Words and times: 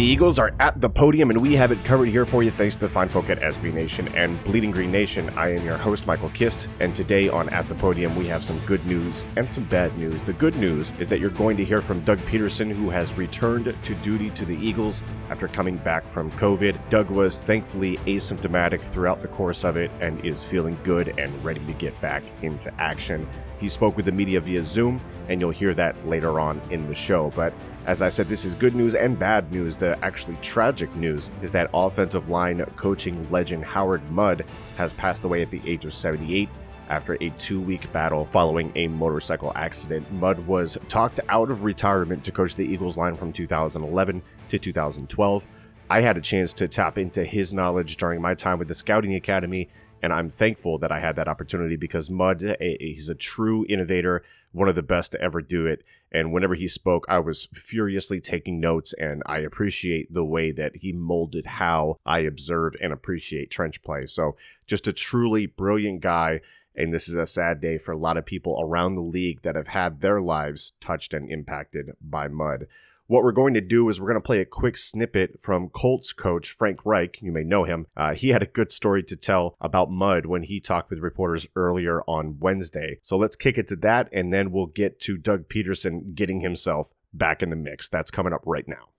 The 0.00 0.06
Eagles 0.06 0.38
are 0.38 0.54
at 0.60 0.80
the 0.80 0.88
podium, 0.88 1.28
and 1.28 1.42
we 1.42 1.54
have 1.56 1.72
it 1.72 1.84
covered 1.84 2.06
here 2.06 2.24
for 2.24 2.42
you 2.42 2.50
thanks 2.50 2.74
to 2.76 2.80
the 2.80 2.88
fine 2.88 3.10
folk 3.10 3.28
at 3.28 3.38
SB 3.38 3.74
Nation 3.74 4.08
and 4.14 4.42
Bleeding 4.44 4.70
Green 4.70 4.90
Nation. 4.90 5.28
I 5.36 5.54
am 5.54 5.62
your 5.62 5.76
host, 5.76 6.06
Michael 6.06 6.30
Kist, 6.30 6.70
and 6.80 6.96
today 6.96 7.28
on 7.28 7.50
At 7.50 7.68
the 7.68 7.74
Podium, 7.74 8.16
we 8.16 8.26
have 8.28 8.42
some 8.42 8.58
good 8.60 8.82
news 8.86 9.26
and 9.36 9.52
some 9.52 9.64
bad 9.64 9.94
news. 9.98 10.22
The 10.22 10.32
good 10.32 10.56
news 10.56 10.94
is 10.98 11.10
that 11.10 11.20
you're 11.20 11.28
going 11.28 11.58
to 11.58 11.66
hear 11.66 11.82
from 11.82 12.00
Doug 12.00 12.18
Pederson, 12.20 12.72
who 12.72 12.88
has 12.88 13.12
returned 13.12 13.76
to 13.82 13.94
duty 13.96 14.30
to 14.30 14.46
the 14.46 14.56
Eagles 14.56 15.02
after 15.28 15.46
coming 15.46 15.76
back 15.76 16.08
from 16.08 16.30
COVID. 16.30 16.78
Doug 16.88 17.10
was 17.10 17.36
thankfully 17.36 17.98
asymptomatic 18.06 18.80
throughout 18.80 19.20
the 19.20 19.28
course 19.28 19.66
of 19.66 19.76
it 19.76 19.90
and 20.00 20.24
is 20.24 20.42
feeling 20.42 20.78
good 20.82 21.08
and 21.18 21.44
ready 21.44 21.60
to 21.66 21.74
get 21.74 22.00
back 22.00 22.22
into 22.40 22.72
action. 22.80 23.28
He 23.58 23.68
spoke 23.68 23.98
with 23.98 24.06
the 24.06 24.12
media 24.12 24.40
via 24.40 24.64
Zoom, 24.64 24.98
and 25.28 25.42
you'll 25.42 25.50
hear 25.50 25.74
that 25.74 26.08
later 26.08 26.40
on 26.40 26.62
in 26.70 26.88
the 26.88 26.94
show. 26.94 27.30
But 27.36 27.52
as 27.86 28.02
I 28.02 28.08
said, 28.08 28.28
this 28.28 28.44
is 28.44 28.54
good 28.54 28.74
news 28.74 28.94
and 28.94 29.18
bad 29.18 29.50
news. 29.52 29.76
The 29.76 29.89
actually 30.02 30.36
tragic 30.42 30.94
news 30.96 31.30
is 31.42 31.52
that 31.52 31.70
offensive 31.72 32.28
line 32.28 32.64
coaching 32.76 33.30
legend 33.30 33.64
Howard 33.64 34.08
Mudd 34.10 34.44
has 34.76 34.92
passed 34.92 35.24
away 35.24 35.42
at 35.42 35.50
the 35.50 35.60
age 35.66 35.84
of 35.84 35.94
78 35.94 36.48
after 36.90 37.16
a 37.20 37.30
two 37.38 37.60
week 37.60 37.90
battle 37.92 38.26
following 38.26 38.72
a 38.74 38.88
motorcycle 38.88 39.52
accident. 39.54 40.10
Mudd 40.12 40.46
was 40.46 40.76
talked 40.88 41.20
out 41.28 41.50
of 41.50 41.64
retirement 41.64 42.24
to 42.24 42.32
coach 42.32 42.56
the 42.56 42.66
Eagles 42.66 42.96
line 42.96 43.14
from 43.14 43.32
2011 43.32 44.22
to 44.48 44.58
2012. 44.58 45.46
I 45.88 46.00
had 46.00 46.16
a 46.16 46.20
chance 46.20 46.52
to 46.54 46.68
tap 46.68 46.98
into 46.98 47.24
his 47.24 47.54
knowledge 47.54 47.96
during 47.96 48.20
my 48.20 48.34
time 48.34 48.58
with 48.58 48.68
the 48.68 48.74
Scouting 48.74 49.14
Academy, 49.14 49.68
and 50.02 50.12
I'm 50.12 50.30
thankful 50.30 50.78
that 50.78 50.92
I 50.92 51.00
had 51.00 51.16
that 51.16 51.28
opportunity 51.28 51.76
because 51.76 52.10
Mudd, 52.10 52.56
he's 52.60 53.08
a 53.08 53.14
true 53.14 53.66
innovator, 53.68 54.22
one 54.52 54.68
of 54.68 54.74
the 54.74 54.82
best 54.82 55.12
to 55.12 55.20
ever 55.20 55.40
do 55.40 55.66
it. 55.66 55.82
And 56.12 56.32
whenever 56.32 56.54
he 56.54 56.66
spoke, 56.66 57.06
I 57.08 57.20
was 57.20 57.48
furiously 57.54 58.20
taking 58.20 58.58
notes, 58.58 58.92
and 58.98 59.22
I 59.26 59.38
appreciate 59.38 60.12
the 60.12 60.24
way 60.24 60.50
that 60.52 60.76
he 60.76 60.92
molded 60.92 61.46
how 61.46 61.98
I 62.04 62.20
observe 62.20 62.74
and 62.80 62.92
appreciate 62.92 63.50
trench 63.50 63.82
play. 63.82 64.06
So, 64.06 64.36
just 64.66 64.88
a 64.88 64.92
truly 64.92 65.46
brilliant 65.46 66.00
guy. 66.00 66.40
And 66.74 66.94
this 66.94 67.08
is 67.08 67.16
a 67.16 67.26
sad 67.26 67.60
day 67.60 67.78
for 67.78 67.92
a 67.92 67.98
lot 67.98 68.16
of 68.16 68.24
people 68.24 68.58
around 68.60 68.94
the 68.94 69.02
league 69.02 69.42
that 69.42 69.56
have 69.56 69.68
had 69.68 70.00
their 70.00 70.20
lives 70.20 70.72
touched 70.80 71.14
and 71.14 71.30
impacted 71.30 71.90
by 72.00 72.28
Mudd. 72.28 72.66
What 73.10 73.24
we're 73.24 73.32
going 73.32 73.54
to 73.54 73.60
do 73.60 73.88
is 73.88 74.00
we're 74.00 74.06
going 74.06 74.22
to 74.22 74.24
play 74.24 74.40
a 74.40 74.44
quick 74.44 74.76
snippet 74.76 75.40
from 75.42 75.68
Colts 75.70 76.12
coach 76.12 76.52
Frank 76.52 76.86
Reich. 76.86 77.20
You 77.20 77.32
may 77.32 77.42
know 77.42 77.64
him. 77.64 77.88
Uh, 77.96 78.14
he 78.14 78.28
had 78.28 78.40
a 78.40 78.46
good 78.46 78.70
story 78.70 79.02
to 79.02 79.16
tell 79.16 79.56
about 79.60 79.90
Mudd 79.90 80.26
when 80.26 80.44
he 80.44 80.60
talked 80.60 80.90
with 80.90 81.00
reporters 81.00 81.48
earlier 81.56 82.02
on 82.02 82.38
Wednesday. 82.38 83.00
So 83.02 83.16
let's 83.16 83.34
kick 83.34 83.58
it 83.58 83.66
to 83.66 83.76
that, 83.78 84.08
and 84.12 84.32
then 84.32 84.52
we'll 84.52 84.66
get 84.66 85.00
to 85.00 85.18
Doug 85.18 85.48
Pederson 85.48 86.14
getting 86.14 86.40
himself 86.40 86.92
back 87.12 87.42
in 87.42 87.50
the 87.50 87.56
mix. 87.56 87.88
That's 87.88 88.12
coming 88.12 88.32
up 88.32 88.42
right 88.46 88.68
now. 88.68 88.90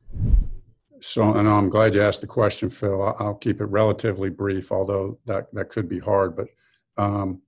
So, 1.00 1.34
and 1.34 1.48
I'm 1.48 1.70
glad 1.70 1.96
you 1.96 2.02
asked 2.02 2.20
the 2.20 2.28
question, 2.28 2.70
Phil. 2.70 3.16
I'll 3.18 3.36
keep 3.36 3.62
it 3.62 3.66
relatively 3.68 4.30
brief, 4.30 4.74
although 4.74 5.20
that 5.26 5.54
that 5.54 5.70
could 5.70 5.88
be 5.88 6.00
hard. 6.00 6.36
But 6.36 6.48
um, 6.98 7.42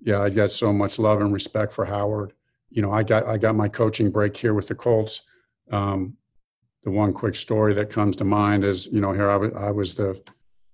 yeah, 0.00 0.20
I 0.20 0.30
got 0.30 0.50
so 0.50 0.72
much 0.72 0.98
love 0.98 1.20
and 1.20 1.32
respect 1.32 1.72
for 1.72 1.84
Howard. 1.84 2.32
You 2.70 2.82
know, 2.82 2.90
I 2.90 3.04
got 3.04 3.24
I 3.26 3.38
got 3.38 3.54
my 3.54 3.68
coaching 3.68 4.10
break 4.10 4.36
here 4.36 4.52
with 4.52 4.66
the 4.66 4.74
Colts 4.74 5.22
um, 5.70 6.16
the 6.84 6.90
one 6.90 7.12
quick 7.12 7.34
story 7.34 7.74
that 7.74 7.90
comes 7.90 8.16
to 8.16 8.24
mind 8.24 8.64
is, 8.64 8.86
you 8.86 9.00
know, 9.00 9.12
here 9.12 9.28
I 9.28 9.36
was, 9.36 9.52
I 9.54 9.70
was 9.70 9.94
the, 9.94 10.20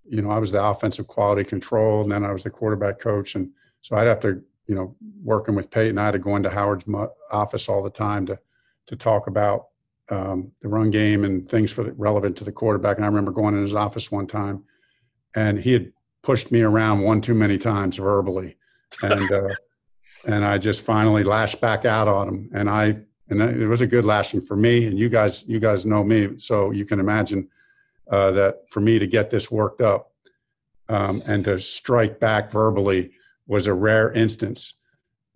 you 0.04 0.20
know, 0.20 0.30
I 0.30 0.38
was 0.38 0.52
the 0.52 0.62
offensive 0.62 1.06
quality 1.06 1.44
control, 1.44 2.02
and 2.02 2.12
then 2.12 2.24
I 2.24 2.32
was 2.32 2.42
the 2.42 2.50
quarterback 2.50 2.98
coach, 2.98 3.34
and 3.34 3.50
so 3.80 3.96
I'd 3.96 4.06
have 4.06 4.20
to, 4.20 4.42
you 4.66 4.74
know, 4.74 4.94
working 5.22 5.54
with 5.54 5.70
Peyton, 5.70 5.98
I 5.98 6.06
had 6.06 6.12
to 6.12 6.18
go 6.18 6.36
into 6.36 6.50
Howard's 6.50 6.84
office 7.30 7.68
all 7.68 7.82
the 7.82 7.90
time 7.90 8.26
to 8.26 8.38
to 8.86 8.96
talk 8.96 9.26
about 9.26 9.68
um, 10.10 10.52
the 10.60 10.68
run 10.68 10.90
game 10.90 11.24
and 11.24 11.48
things 11.48 11.70
for 11.70 11.84
the, 11.84 11.92
relevant 11.92 12.36
to 12.36 12.44
the 12.44 12.52
quarterback. 12.52 12.96
And 12.96 13.04
I 13.04 13.08
remember 13.08 13.30
going 13.30 13.54
in 13.54 13.62
his 13.62 13.74
office 13.74 14.10
one 14.10 14.26
time, 14.26 14.64
and 15.34 15.58
he 15.58 15.72
had 15.72 15.92
pushed 16.22 16.50
me 16.50 16.62
around 16.62 17.00
one 17.00 17.20
too 17.20 17.34
many 17.34 17.58
times 17.58 17.96
verbally, 17.96 18.56
and 19.02 19.30
uh, 19.30 19.48
and 20.26 20.44
I 20.44 20.58
just 20.58 20.82
finally 20.82 21.22
lashed 21.22 21.60
back 21.60 21.84
out 21.84 22.08
on 22.08 22.28
him, 22.28 22.50
and 22.52 22.68
I 22.68 22.98
and 23.32 23.62
it 23.62 23.66
was 23.66 23.80
a 23.80 23.86
good 23.86 24.04
lashing 24.04 24.40
for 24.40 24.56
me. 24.56 24.86
And 24.86 24.98
you 24.98 25.08
guys, 25.08 25.46
you 25.48 25.58
guys 25.58 25.86
know 25.86 26.04
me, 26.04 26.38
so 26.38 26.70
you 26.70 26.84
can 26.84 27.00
imagine 27.00 27.48
uh, 28.10 28.30
that 28.32 28.68
for 28.68 28.80
me 28.80 28.98
to 28.98 29.06
get 29.06 29.30
this 29.30 29.50
worked 29.50 29.80
up 29.80 30.12
um, 30.88 31.22
and 31.26 31.44
to 31.44 31.60
strike 31.60 32.20
back 32.20 32.50
verbally 32.50 33.12
was 33.46 33.66
a 33.66 33.74
rare 33.74 34.12
instance. 34.12 34.74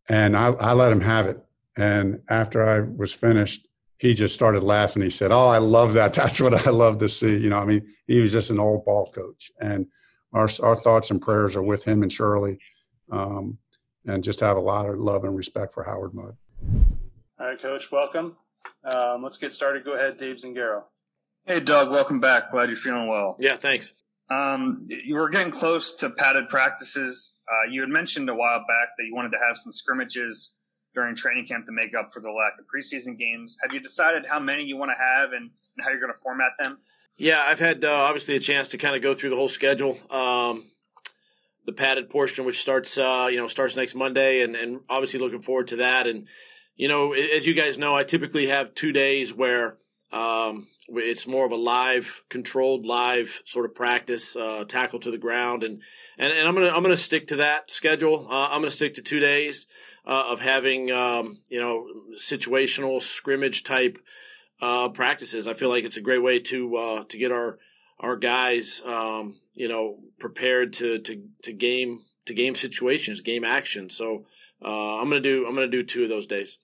And 0.08 0.36
I, 0.36 0.48
I 0.48 0.72
let 0.74 0.92
him 0.92 1.00
have 1.00 1.26
it. 1.26 1.42
And 1.76 2.22
after 2.28 2.62
I 2.62 2.80
was 2.80 3.12
finished, 3.12 3.66
he 3.98 4.14
just 4.14 4.34
started 4.34 4.62
laughing. 4.62 5.02
He 5.02 5.10
said, 5.10 5.32
"Oh, 5.32 5.48
I 5.48 5.58
love 5.58 5.94
that. 5.94 6.12
That's 6.14 6.40
what 6.40 6.66
I 6.66 6.70
love 6.70 6.98
to 6.98 7.08
see." 7.08 7.36
You 7.36 7.50
know, 7.50 7.58
I 7.58 7.64
mean, 7.64 7.86
he 8.06 8.20
was 8.20 8.32
just 8.32 8.50
an 8.50 8.60
old 8.60 8.84
ball 8.84 9.10
coach, 9.10 9.50
and 9.60 9.86
our 10.32 10.48
our 10.62 10.76
thoughts 10.76 11.10
and 11.10 11.20
prayers 11.20 11.56
are 11.56 11.62
with 11.62 11.82
him 11.84 12.02
and 12.02 12.12
Shirley, 12.12 12.58
um, 13.10 13.58
and 14.06 14.22
just 14.22 14.40
have 14.40 14.56
a 14.56 14.60
lot 14.60 14.88
of 14.88 14.98
love 14.98 15.24
and 15.24 15.36
respect 15.36 15.72
for 15.72 15.82
Howard 15.82 16.14
Mudd. 16.14 16.36
All 17.38 17.46
right, 17.46 17.60
Coach, 17.60 17.92
welcome. 17.92 18.34
Um, 18.82 19.22
let's 19.22 19.36
get 19.36 19.52
started. 19.52 19.84
Go 19.84 19.92
ahead, 19.92 20.16
Dave 20.16 20.36
Zangaro. 20.36 20.84
Hey, 21.44 21.60
Doug, 21.60 21.90
welcome 21.90 22.18
back. 22.18 22.50
Glad 22.50 22.70
you're 22.70 22.78
feeling 22.78 23.08
well. 23.08 23.36
Yeah, 23.38 23.56
thanks. 23.56 23.92
Um, 24.30 24.86
you 24.88 25.16
were 25.16 25.28
getting 25.28 25.52
close 25.52 25.96
to 25.96 26.08
padded 26.08 26.48
practices. 26.48 27.34
Uh, 27.46 27.70
you 27.70 27.82
had 27.82 27.90
mentioned 27.90 28.30
a 28.30 28.34
while 28.34 28.60
back 28.60 28.88
that 28.96 29.04
you 29.04 29.14
wanted 29.14 29.32
to 29.32 29.38
have 29.46 29.58
some 29.58 29.70
scrimmages 29.70 30.54
during 30.94 31.14
training 31.14 31.46
camp 31.46 31.66
to 31.66 31.72
make 31.72 31.94
up 31.94 32.10
for 32.14 32.20
the 32.20 32.30
lack 32.30 32.54
of 32.58 32.64
preseason 32.74 33.18
games. 33.18 33.58
Have 33.62 33.74
you 33.74 33.80
decided 33.80 34.24
how 34.26 34.40
many 34.40 34.64
you 34.64 34.78
want 34.78 34.92
to 34.92 34.96
have 34.96 35.32
and, 35.32 35.42
and 35.42 35.84
how 35.84 35.90
you're 35.90 36.00
going 36.00 36.12
to 36.14 36.18
format 36.22 36.52
them? 36.58 36.78
Yeah, 37.18 37.42
I've 37.46 37.58
had 37.58 37.84
uh, 37.84 37.92
obviously 37.92 38.36
a 38.36 38.40
chance 38.40 38.68
to 38.68 38.78
kind 38.78 38.96
of 38.96 39.02
go 39.02 39.14
through 39.14 39.30
the 39.30 39.36
whole 39.36 39.48
schedule. 39.48 39.98
Um, 40.10 40.64
the 41.66 41.72
padded 41.72 42.08
portion, 42.08 42.46
which 42.46 42.60
starts, 42.60 42.96
uh, 42.96 43.28
you 43.30 43.36
know, 43.36 43.46
starts 43.46 43.76
next 43.76 43.94
Monday, 43.94 44.40
and, 44.40 44.56
and 44.56 44.80
obviously 44.88 45.20
looking 45.20 45.42
forward 45.42 45.68
to 45.68 45.76
that. 45.76 46.06
And 46.06 46.28
you 46.76 46.88
know, 46.88 47.12
as 47.12 47.46
you 47.46 47.54
guys 47.54 47.78
know, 47.78 47.94
I 47.94 48.04
typically 48.04 48.48
have 48.48 48.74
two 48.74 48.92
days 48.92 49.32
where 49.32 49.76
um, 50.12 50.64
it's 50.88 51.26
more 51.26 51.44
of 51.44 51.52
a 51.52 51.56
live, 51.56 52.22
controlled, 52.28 52.84
live 52.84 53.42
sort 53.44 53.64
of 53.64 53.74
practice, 53.74 54.36
uh, 54.36 54.64
tackle 54.66 55.00
to 55.00 55.10
the 55.10 55.18
ground, 55.18 55.62
and 55.62 55.80
and, 56.18 56.32
and 56.32 56.46
I'm 56.46 56.54
gonna 56.54 56.68
I'm 56.68 56.82
gonna 56.82 56.96
stick 56.96 57.28
to 57.28 57.36
that 57.36 57.70
schedule. 57.70 58.26
Uh, 58.30 58.48
I'm 58.50 58.60
gonna 58.60 58.70
stick 58.70 58.94
to 58.94 59.02
two 59.02 59.20
days 59.20 59.66
uh, 60.06 60.28
of 60.28 60.40
having 60.40 60.90
um, 60.92 61.36
you 61.48 61.60
know 61.60 61.88
situational 62.16 63.02
scrimmage 63.02 63.64
type 63.64 63.98
uh, 64.60 64.90
practices. 64.90 65.46
I 65.46 65.54
feel 65.54 65.70
like 65.70 65.84
it's 65.84 65.96
a 65.96 66.02
great 66.02 66.22
way 66.22 66.40
to 66.40 66.76
uh, 66.76 67.04
to 67.04 67.18
get 67.18 67.32
our 67.32 67.58
our 67.98 68.16
guys 68.16 68.80
um, 68.84 69.34
you 69.54 69.68
know 69.68 69.98
prepared 70.18 70.74
to 70.74 71.00
to 71.00 71.22
to 71.42 71.52
game 71.52 72.00
to 72.26 72.34
game 72.34 72.54
situations, 72.54 73.22
game 73.22 73.44
action. 73.44 73.90
So 73.90 74.26
uh, 74.62 74.98
I'm 74.98 75.08
gonna 75.08 75.20
do 75.20 75.46
I'm 75.46 75.54
gonna 75.54 75.68
do 75.68 75.82
two 75.82 76.04
of 76.04 76.08
those 76.08 76.26
days. 76.26 76.58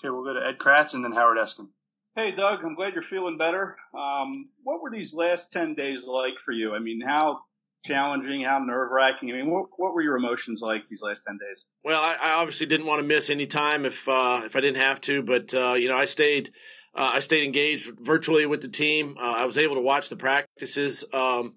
Okay, 0.00 0.10
we'll 0.10 0.24
go 0.24 0.34
to 0.34 0.46
Ed 0.46 0.58
Kracz 0.58 0.94
and 0.94 1.04
then 1.04 1.12
Howard 1.12 1.38
Eskin. 1.38 1.68
Hey, 2.14 2.30
Doug, 2.34 2.60
I'm 2.64 2.74
glad 2.74 2.94
you're 2.94 3.02
feeling 3.02 3.36
better. 3.38 3.76
Um, 3.94 4.48
what 4.62 4.82
were 4.82 4.90
these 4.90 5.14
last 5.14 5.52
10 5.52 5.74
days 5.74 6.04
like 6.06 6.34
for 6.44 6.52
you? 6.52 6.74
I 6.74 6.78
mean, 6.78 7.00
how 7.06 7.40
challenging, 7.84 8.42
how 8.42 8.58
nerve 8.58 8.90
wracking? 8.90 9.30
I 9.30 9.34
mean, 9.34 9.50
what, 9.50 9.66
what 9.76 9.94
were 9.94 10.02
your 10.02 10.16
emotions 10.16 10.60
like 10.62 10.88
these 10.88 11.00
last 11.02 11.22
10 11.26 11.38
days? 11.38 11.62
Well, 11.84 12.00
I, 12.00 12.16
I 12.20 12.32
obviously 12.34 12.66
didn't 12.66 12.86
want 12.86 13.00
to 13.00 13.06
miss 13.06 13.30
any 13.30 13.46
time 13.46 13.84
if, 13.84 14.06
uh, 14.08 14.42
if 14.44 14.56
I 14.56 14.60
didn't 14.60 14.82
have 14.82 15.00
to, 15.02 15.22
but, 15.22 15.54
uh, 15.54 15.74
you 15.74 15.88
know, 15.88 15.96
I 15.96 16.06
stayed, 16.06 16.50
uh, 16.94 17.10
I 17.14 17.20
stayed 17.20 17.44
engaged 17.44 17.92
virtually 18.00 18.46
with 18.46 18.62
the 18.62 18.68
team. 18.68 19.16
Uh, 19.18 19.22
I 19.22 19.44
was 19.44 19.58
able 19.58 19.76
to 19.76 19.82
watch 19.82 20.08
the 20.08 20.16
practices. 20.16 21.04
Um, 21.12 21.56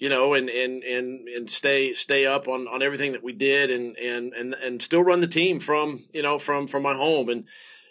you 0.00 0.08
know, 0.08 0.32
and, 0.32 0.48
and, 0.48 0.82
and, 0.82 1.28
and 1.28 1.50
stay, 1.50 1.92
stay 1.92 2.24
up 2.24 2.48
on, 2.48 2.66
on 2.66 2.82
everything 2.82 3.12
that 3.12 3.22
we 3.22 3.34
did 3.34 3.70
and, 3.70 3.98
and, 3.98 4.32
and, 4.32 4.54
and 4.54 4.82
still 4.82 5.04
run 5.04 5.20
the 5.20 5.28
team 5.28 5.60
from, 5.60 6.00
you 6.14 6.22
know, 6.22 6.38
from, 6.38 6.68
from 6.68 6.82
my 6.82 6.94
home. 6.94 7.28
And, 7.28 7.44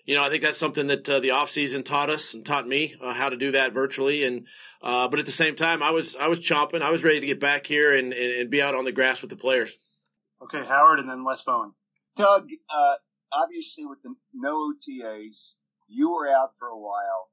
you 0.06 0.16
know, 0.16 0.24
I 0.24 0.30
think 0.30 0.42
that's 0.42 0.58
something 0.58 0.88
that 0.88 1.08
uh, 1.08 1.20
the 1.20 1.32
off 1.32 1.52
season 1.52 1.84
taught 1.84 2.10
us 2.10 2.34
and 2.34 2.44
taught 2.44 2.68
me 2.68 2.96
uh, 3.00 3.14
how 3.14 3.30
to 3.30 3.38
do 3.38 3.52
that 3.52 3.74
virtually. 3.74 4.24
And, 4.24 4.48
uh, 4.82 5.08
but 5.08 5.20
at 5.20 5.28
the 5.28 5.32
same 5.32 5.56
time, 5.56 5.84
I 5.84 5.92
was, 5.92 6.16
I 6.20 6.30
was 6.30 6.40
chomping. 6.40 6.82
I 6.82 6.90
was 6.90 7.04
ready 7.04 7.20
to 7.20 7.28
get 7.28 7.40
back 7.40 7.68
here 7.68 7.94
and, 7.96 8.12
and, 8.12 8.34
and 8.42 8.50
be 8.50 8.60
out 8.60 8.74
on 8.74 8.86
the 8.86 8.92
grass 8.92 9.22
with 9.22 9.30
the 9.30 9.38
players. 9.38 9.72
Okay. 10.42 10.66
Howard 10.66 10.98
and 10.98 11.08
then 11.08 11.24
Les 11.24 11.44
Bowen. 11.44 11.74
Doug, 12.18 12.48
uh, 12.72 12.96
obviously 13.32 13.86
with 13.86 14.02
the 14.02 14.16
no 14.34 14.74
OTAs, 14.74 15.54
you 15.88 16.10
were 16.16 16.28
out 16.28 16.54
for 16.58 16.70
a 16.70 16.80
while, 16.80 17.30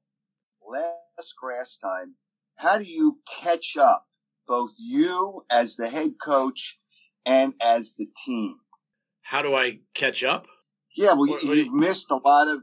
less 0.69 1.33
grass 1.41 1.79
time. 1.81 2.13
How 2.57 2.77
do 2.77 2.83
you 2.83 3.17
catch 3.41 3.75
up? 3.75 4.07
Both 4.47 4.71
you 4.77 5.41
as 5.49 5.75
the 5.75 5.89
head 5.89 6.13
coach 6.21 6.77
and 7.25 7.53
as 7.61 7.93
the 7.97 8.07
team? 8.25 8.55
How 9.21 9.41
do 9.41 9.53
I 9.53 9.79
catch 9.93 10.23
up? 10.23 10.45
Yeah, 10.95 11.13
well, 11.13 11.27
what, 11.27 11.45
what 11.45 11.57
you've 11.57 11.67
you... 11.67 11.75
missed 11.75 12.07
a 12.09 12.15
lot 12.15 12.47
of 12.47 12.61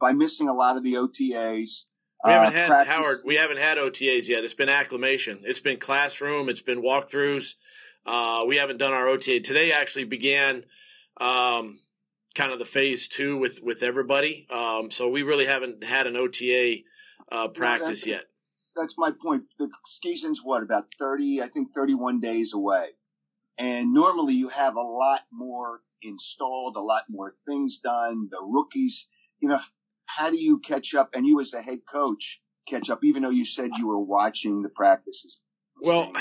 by 0.00 0.12
missing 0.12 0.48
a 0.48 0.52
lot 0.52 0.76
of 0.76 0.82
the 0.82 0.94
OTAs. 0.94 1.84
We 2.24 2.30
haven't 2.30 2.48
uh, 2.48 2.50
had 2.50 2.68
practice. 2.68 2.94
Howard. 2.94 3.18
We 3.24 3.36
haven't 3.36 3.58
had 3.58 3.78
OTAs 3.78 4.28
yet. 4.28 4.44
It's 4.44 4.54
been 4.54 4.68
acclimation. 4.68 5.40
It's 5.44 5.60
been 5.60 5.78
classroom. 5.78 6.48
It's 6.48 6.62
been 6.62 6.82
walkthroughs. 6.82 7.54
Uh, 8.06 8.44
we 8.46 8.56
haven't 8.56 8.78
done 8.78 8.92
our 8.92 9.08
OTA 9.08 9.40
today. 9.40 9.72
Actually 9.72 10.04
began 10.04 10.64
um, 11.18 11.78
kind 12.34 12.52
of 12.52 12.58
the 12.58 12.66
phase 12.66 13.08
two 13.08 13.38
with 13.38 13.60
with 13.62 13.82
everybody. 13.82 14.46
Um, 14.50 14.90
so 14.90 15.08
we 15.08 15.22
really 15.22 15.46
haven't 15.46 15.82
had 15.82 16.06
an 16.06 16.16
OTA 16.16 16.76
uh, 17.30 17.48
practice 17.48 18.06
yet 18.06 18.24
that's 18.76 18.96
my 18.98 19.10
point. 19.22 19.44
The 19.58 19.70
season's 19.86 20.40
what 20.42 20.62
about 20.62 20.86
thirty? 20.98 21.42
I 21.42 21.48
think 21.48 21.74
thirty-one 21.74 22.20
days 22.20 22.54
away, 22.54 22.88
and 23.58 23.92
normally 23.92 24.34
you 24.34 24.48
have 24.48 24.76
a 24.76 24.82
lot 24.82 25.20
more 25.32 25.80
installed, 26.02 26.76
a 26.76 26.80
lot 26.80 27.04
more 27.08 27.34
things 27.46 27.78
done. 27.78 28.28
The 28.30 28.40
rookies, 28.42 29.06
you 29.40 29.48
know, 29.48 29.60
how 30.06 30.30
do 30.30 30.38
you 30.38 30.58
catch 30.58 30.94
up? 30.94 31.10
And 31.14 31.26
you 31.26 31.40
as 31.40 31.54
a 31.54 31.62
head 31.62 31.80
coach 31.90 32.40
catch 32.68 32.90
up, 32.90 33.04
even 33.04 33.22
though 33.22 33.30
you 33.30 33.44
said 33.44 33.70
you 33.78 33.88
were 33.88 34.00
watching 34.00 34.62
the 34.62 34.68
practices. 34.68 35.40
Well, 35.80 36.12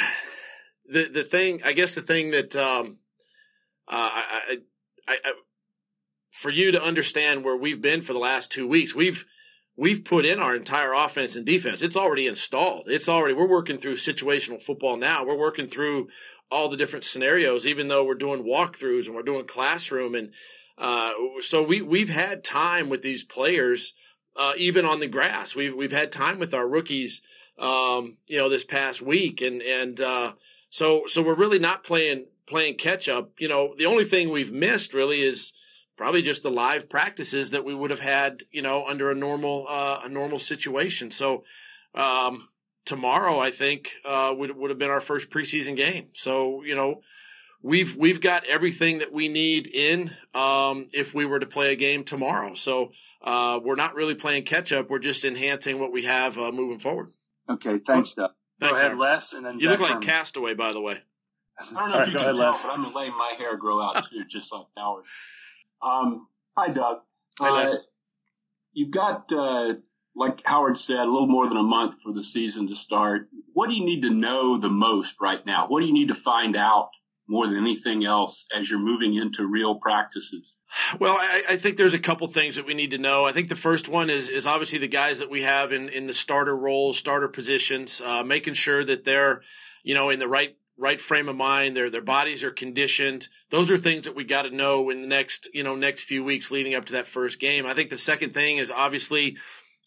the 0.87 1.05
the 1.05 1.23
thing, 1.23 1.61
I 1.63 1.73
guess, 1.73 1.95
the 1.95 2.01
thing 2.01 2.31
that 2.31 2.55
um, 2.55 2.97
uh, 3.87 4.09
I, 4.13 4.57
I, 5.07 5.13
I, 5.13 5.33
for 6.31 6.49
you 6.49 6.71
to 6.73 6.83
understand 6.83 7.43
where 7.43 7.55
we've 7.55 7.81
been 7.81 8.01
for 8.01 8.13
the 8.13 8.19
last 8.19 8.51
two 8.51 8.67
weeks, 8.67 8.95
we've 8.95 9.23
we've 9.75 10.05
put 10.05 10.25
in 10.25 10.39
our 10.39 10.55
entire 10.55 10.93
offense 10.93 11.35
and 11.35 11.45
defense. 11.45 11.81
It's 11.81 11.95
already 11.95 12.27
installed. 12.27 12.87
It's 12.87 13.09
already, 13.09 13.33
we're 13.33 13.47
working 13.47 13.77
through 13.77 13.95
situational 13.95 14.61
football 14.61 14.97
now. 14.97 15.25
We're 15.25 15.37
working 15.37 15.67
through 15.67 16.09
all 16.51 16.69
the 16.69 16.77
different 16.77 17.05
scenarios, 17.05 17.65
even 17.65 17.87
though 17.87 18.05
we're 18.05 18.15
doing 18.15 18.43
walkthroughs 18.43 19.07
and 19.07 19.15
we're 19.15 19.23
doing 19.23 19.45
classroom. 19.45 20.13
And, 20.15 20.31
uh, 20.77 21.13
so 21.41 21.63
we, 21.63 21.81
we've 21.81 22.09
had 22.09 22.43
time 22.43 22.89
with 22.89 23.01
these 23.01 23.23
players, 23.23 23.93
uh, 24.35 24.53
even 24.57 24.85
on 24.85 24.99
the 24.99 25.07
grass. 25.07 25.55
We've, 25.55 25.75
we've 25.75 25.91
had 25.91 26.11
time 26.11 26.37
with 26.37 26.53
our 26.53 26.67
rookies, 26.67 27.21
um, 27.57 28.15
you 28.27 28.37
know, 28.37 28.49
this 28.49 28.63
past 28.63 29.01
week. 29.01 29.41
And, 29.41 29.61
and, 29.63 29.99
uh, 29.99 30.33
so, 30.69 31.05
so 31.07 31.23
we're 31.23 31.35
really 31.35 31.59
not 31.59 31.83
playing, 31.83 32.25
playing 32.45 32.77
catch 32.77 33.09
up. 33.09 33.31
You 33.39 33.47
know, 33.47 33.73
the 33.75 33.85
only 33.85 34.05
thing 34.05 34.29
we've 34.29 34.51
missed 34.51 34.93
really 34.93 35.21
is, 35.21 35.53
probably 35.95 36.21
just 36.21 36.43
the 36.43 36.49
live 36.49 36.89
practices 36.89 37.51
that 37.51 37.65
we 37.65 37.73
would 37.73 37.91
have 37.91 37.99
had, 37.99 38.43
you 38.51 38.61
know, 38.61 38.85
under 38.85 39.11
a 39.11 39.15
normal, 39.15 39.65
uh, 39.69 40.01
a 40.03 40.09
normal 40.09 40.39
situation. 40.39 41.11
So, 41.11 41.43
um, 41.93 42.47
tomorrow, 42.85 43.39
I 43.39 43.51
think, 43.51 43.91
uh, 44.03 44.33
would, 44.37 44.55
would 44.55 44.71
have 44.71 44.79
been 44.79 44.89
our 44.89 45.01
first 45.01 45.29
preseason 45.29 45.75
game. 45.75 46.09
So, 46.13 46.63
you 46.63 46.75
know, 46.75 47.01
we've, 47.61 47.95
we've 47.95 48.21
got 48.21 48.47
everything 48.47 48.99
that 48.99 49.11
we 49.11 49.27
need 49.27 49.67
in, 49.67 50.11
um, 50.33 50.87
if 50.93 51.13
we 51.13 51.25
were 51.25 51.39
to 51.39 51.47
play 51.47 51.71
a 51.73 51.75
game 51.75 52.03
tomorrow. 52.03 52.55
So, 52.55 52.91
uh, 53.21 53.59
we're 53.63 53.75
not 53.75 53.95
really 53.95 54.15
playing 54.15 54.43
catch 54.45 54.73
up. 54.73 54.89
We're 54.89 54.99
just 54.99 55.25
enhancing 55.25 55.79
what 55.79 55.91
we 55.91 56.03
have, 56.03 56.37
uh, 56.37 56.51
moving 56.51 56.79
forward. 56.79 57.13
Okay. 57.49 57.79
Thanks, 57.79 58.13
Doug. 58.13 58.31
Go 58.59 58.73
ahead, 58.73 58.97
Les, 58.97 59.33
and 59.33 59.45
then 59.45 59.55
you 59.55 59.67
Zach 59.67 59.79
look 59.79 59.89
like 59.89 60.01
Castaway, 60.01 60.53
by 60.53 60.71
the 60.71 60.79
way. 60.79 60.97
I 61.59 61.73
don't 61.73 61.89
know 61.89 61.99
if 61.99 62.07
you 62.07 62.13
can 62.13 62.35
tell, 62.35 62.53
but 62.53 62.65
I'm 62.65 62.93
letting 62.93 63.17
my 63.17 63.33
hair 63.37 63.57
grow 63.57 63.81
out 63.81 64.09
too, 64.09 64.23
just 64.29 64.51
like 64.53 64.65
Howard. 64.77 65.03
Um, 65.83 66.27
hi, 66.55 66.71
Doug. 66.71 66.99
Hi, 67.39 67.49
Les. 67.49 67.73
Uh, 67.73 67.77
you've 68.71 68.91
got, 68.91 69.25
uh, 69.31 69.69
like 70.15 70.39
Howard 70.45 70.77
said, 70.77 70.97
a 70.97 71.11
little 71.11 71.27
more 71.27 71.47
than 71.47 71.57
a 71.57 71.63
month 71.63 71.95
for 72.01 72.13
the 72.13 72.23
season 72.23 72.67
to 72.69 72.75
start. 72.75 73.27
What 73.53 73.69
do 73.69 73.75
you 73.75 73.85
need 73.85 74.03
to 74.03 74.09
know 74.09 74.57
the 74.57 74.69
most 74.69 75.15
right 75.21 75.43
now? 75.45 75.67
What 75.67 75.81
do 75.81 75.87
you 75.87 75.93
need 75.93 76.07
to 76.07 76.15
find 76.15 76.55
out 76.55 76.89
more 77.27 77.47
than 77.47 77.57
anything 77.57 78.05
else 78.05 78.45
as 78.55 78.69
you're 78.69 78.79
moving 78.79 79.15
into 79.15 79.45
real 79.45 79.75
practices? 79.75 80.57
Well, 80.99 81.15
I, 81.17 81.41
I, 81.49 81.57
think 81.57 81.77
there's 81.77 81.93
a 81.93 81.99
couple 81.99 82.27
things 82.27 82.55
that 82.55 82.65
we 82.65 82.73
need 82.73 82.91
to 82.91 82.97
know. 82.97 83.25
I 83.25 83.31
think 83.31 83.49
the 83.49 83.55
first 83.55 83.87
one 83.87 84.09
is 84.09 84.29
is 84.29 84.45
obviously 84.45 84.79
the 84.79 84.87
guys 84.87 85.19
that 85.19 85.29
we 85.29 85.43
have 85.43 85.71
in 85.71 85.89
in 85.89 86.07
the 86.07 86.13
starter 86.13 86.55
roles, 86.55 86.97
starter 86.97 87.29
positions, 87.29 88.01
uh, 88.03 88.23
making 88.23 88.55
sure 88.55 88.83
that 88.83 89.05
they're 89.05 89.41
you 89.83 89.93
know 89.93 90.09
in 90.09 90.19
the 90.19 90.27
right 90.27 90.55
right 90.77 90.99
frame 90.99 91.29
of 91.29 91.35
mind, 91.35 91.75
their 91.75 91.89
their 91.89 92.01
bodies 92.01 92.43
are 92.43 92.51
conditioned. 92.51 93.27
Those 93.49 93.71
are 93.71 93.77
things 93.77 94.05
that 94.05 94.15
we 94.15 94.23
got 94.23 94.43
to 94.43 94.55
know 94.55 94.89
in 94.89 95.01
the 95.01 95.07
next 95.07 95.49
you 95.53 95.63
know 95.63 95.75
next 95.75 96.03
few 96.03 96.23
weeks 96.23 96.51
leading 96.51 96.75
up 96.75 96.85
to 96.85 96.93
that 96.93 97.07
first 97.07 97.39
game. 97.39 97.65
I 97.65 97.73
think 97.73 97.89
the 97.89 97.97
second 97.97 98.33
thing 98.33 98.57
is 98.57 98.71
obviously 98.71 99.37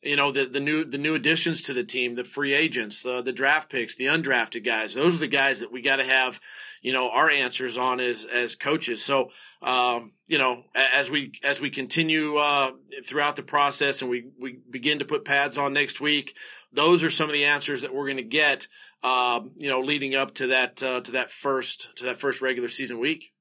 you 0.03 0.17
know 0.17 0.33
the 0.33 0.47
the 0.47 0.61
new 0.61 0.85
the 0.85 0.99
new 0.99 1.15
additions 1.15 1.63
to 1.63 1.75
the 1.75 1.85
team, 1.85 2.15
the 2.15 2.25
free 2.25 2.55
agents, 2.55 3.05
uh, 3.05 3.23
the 3.23 3.33
draft 3.33 3.71
picks, 3.71 3.97
the 3.97 4.07
undrafted 4.07 4.65
guys. 4.65 4.95
Those 4.95 5.17
are 5.17 5.21
the 5.21 5.29
guys 5.29 5.61
that 5.61 5.73
we 5.73 5.83
got 5.83 5.97
to 5.97 6.05
have 6.05 6.39
you 6.83 6.93
know 6.93 7.11
our 7.11 7.31
answers 7.31 7.77
on 7.77 8.01
as 8.01 8.25
as 8.25 8.55
coaches. 8.55 9.05
So 9.05 9.31
um, 9.63 10.13
you 10.27 10.39
know 10.39 10.63
as 10.75 11.11
we 11.11 11.33
as 11.43 11.61
we 11.61 11.71
continue 11.71 12.37
uh, 12.37 12.73
throughout 13.05 13.37
the 13.37 13.43
process 13.43 14.03
and 14.03 14.11
we 14.11 14.29
we 14.41 14.59
begin 14.71 15.01
to 15.01 15.05
put 15.05 15.25
pads 15.25 15.59
on 15.59 15.73
next 15.73 16.01
week, 16.01 16.35
those 16.77 17.03
are 17.03 17.11
some 17.11 17.29
of 17.29 17.33
the 17.33 17.47
answers 17.47 17.81
that 17.81 17.93
we're 17.93 18.07
going 18.07 18.19
to 18.19 18.23
get 18.23 18.69
uh, 19.03 19.41
you 19.57 19.69
know, 19.69 19.81
leading 19.81 20.15
up 20.15 20.35
to 20.35 20.49
that 20.49 20.83
uh, 20.83 21.01
to 21.01 21.13
that 21.13 21.31
first 21.31 21.97
to 21.97 22.07
that 22.07 22.19
first 22.19 22.41
regular 22.41 22.69
season 22.69 22.99
week. 22.99 23.33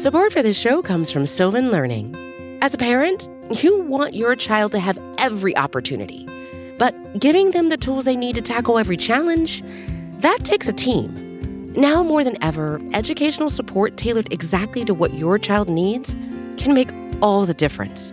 Support 0.00 0.32
for 0.32 0.42
this 0.42 0.58
show 0.58 0.82
comes 0.82 1.10
from 1.10 1.26
Sylvan 1.26 1.70
Learning. 1.70 2.14
As 2.62 2.74
a 2.74 2.78
parent, 2.78 3.28
you 3.62 3.80
want 3.80 4.14
your 4.14 4.36
child 4.36 4.72
to 4.72 4.78
have 4.78 4.98
every 5.18 5.56
opportunity, 5.56 6.26
but 6.78 6.94
giving 7.18 7.50
them 7.50 7.68
the 7.68 7.76
tools 7.76 8.04
they 8.04 8.16
need 8.16 8.34
to 8.36 8.42
tackle 8.42 8.78
every 8.78 8.96
challenge, 8.96 9.62
that 10.20 10.38
takes 10.44 10.68
a 10.68 10.72
team. 10.72 11.72
Now 11.72 12.02
more 12.02 12.24
than 12.24 12.42
ever, 12.42 12.80
educational 12.92 13.50
support 13.50 13.96
tailored 13.96 14.32
exactly 14.32 14.84
to 14.84 14.94
what 14.94 15.14
your 15.14 15.38
child 15.38 15.68
needs 15.68 16.14
can 16.56 16.74
make 16.74 16.90
all 17.22 17.44
the 17.44 17.54
difference. 17.54 18.12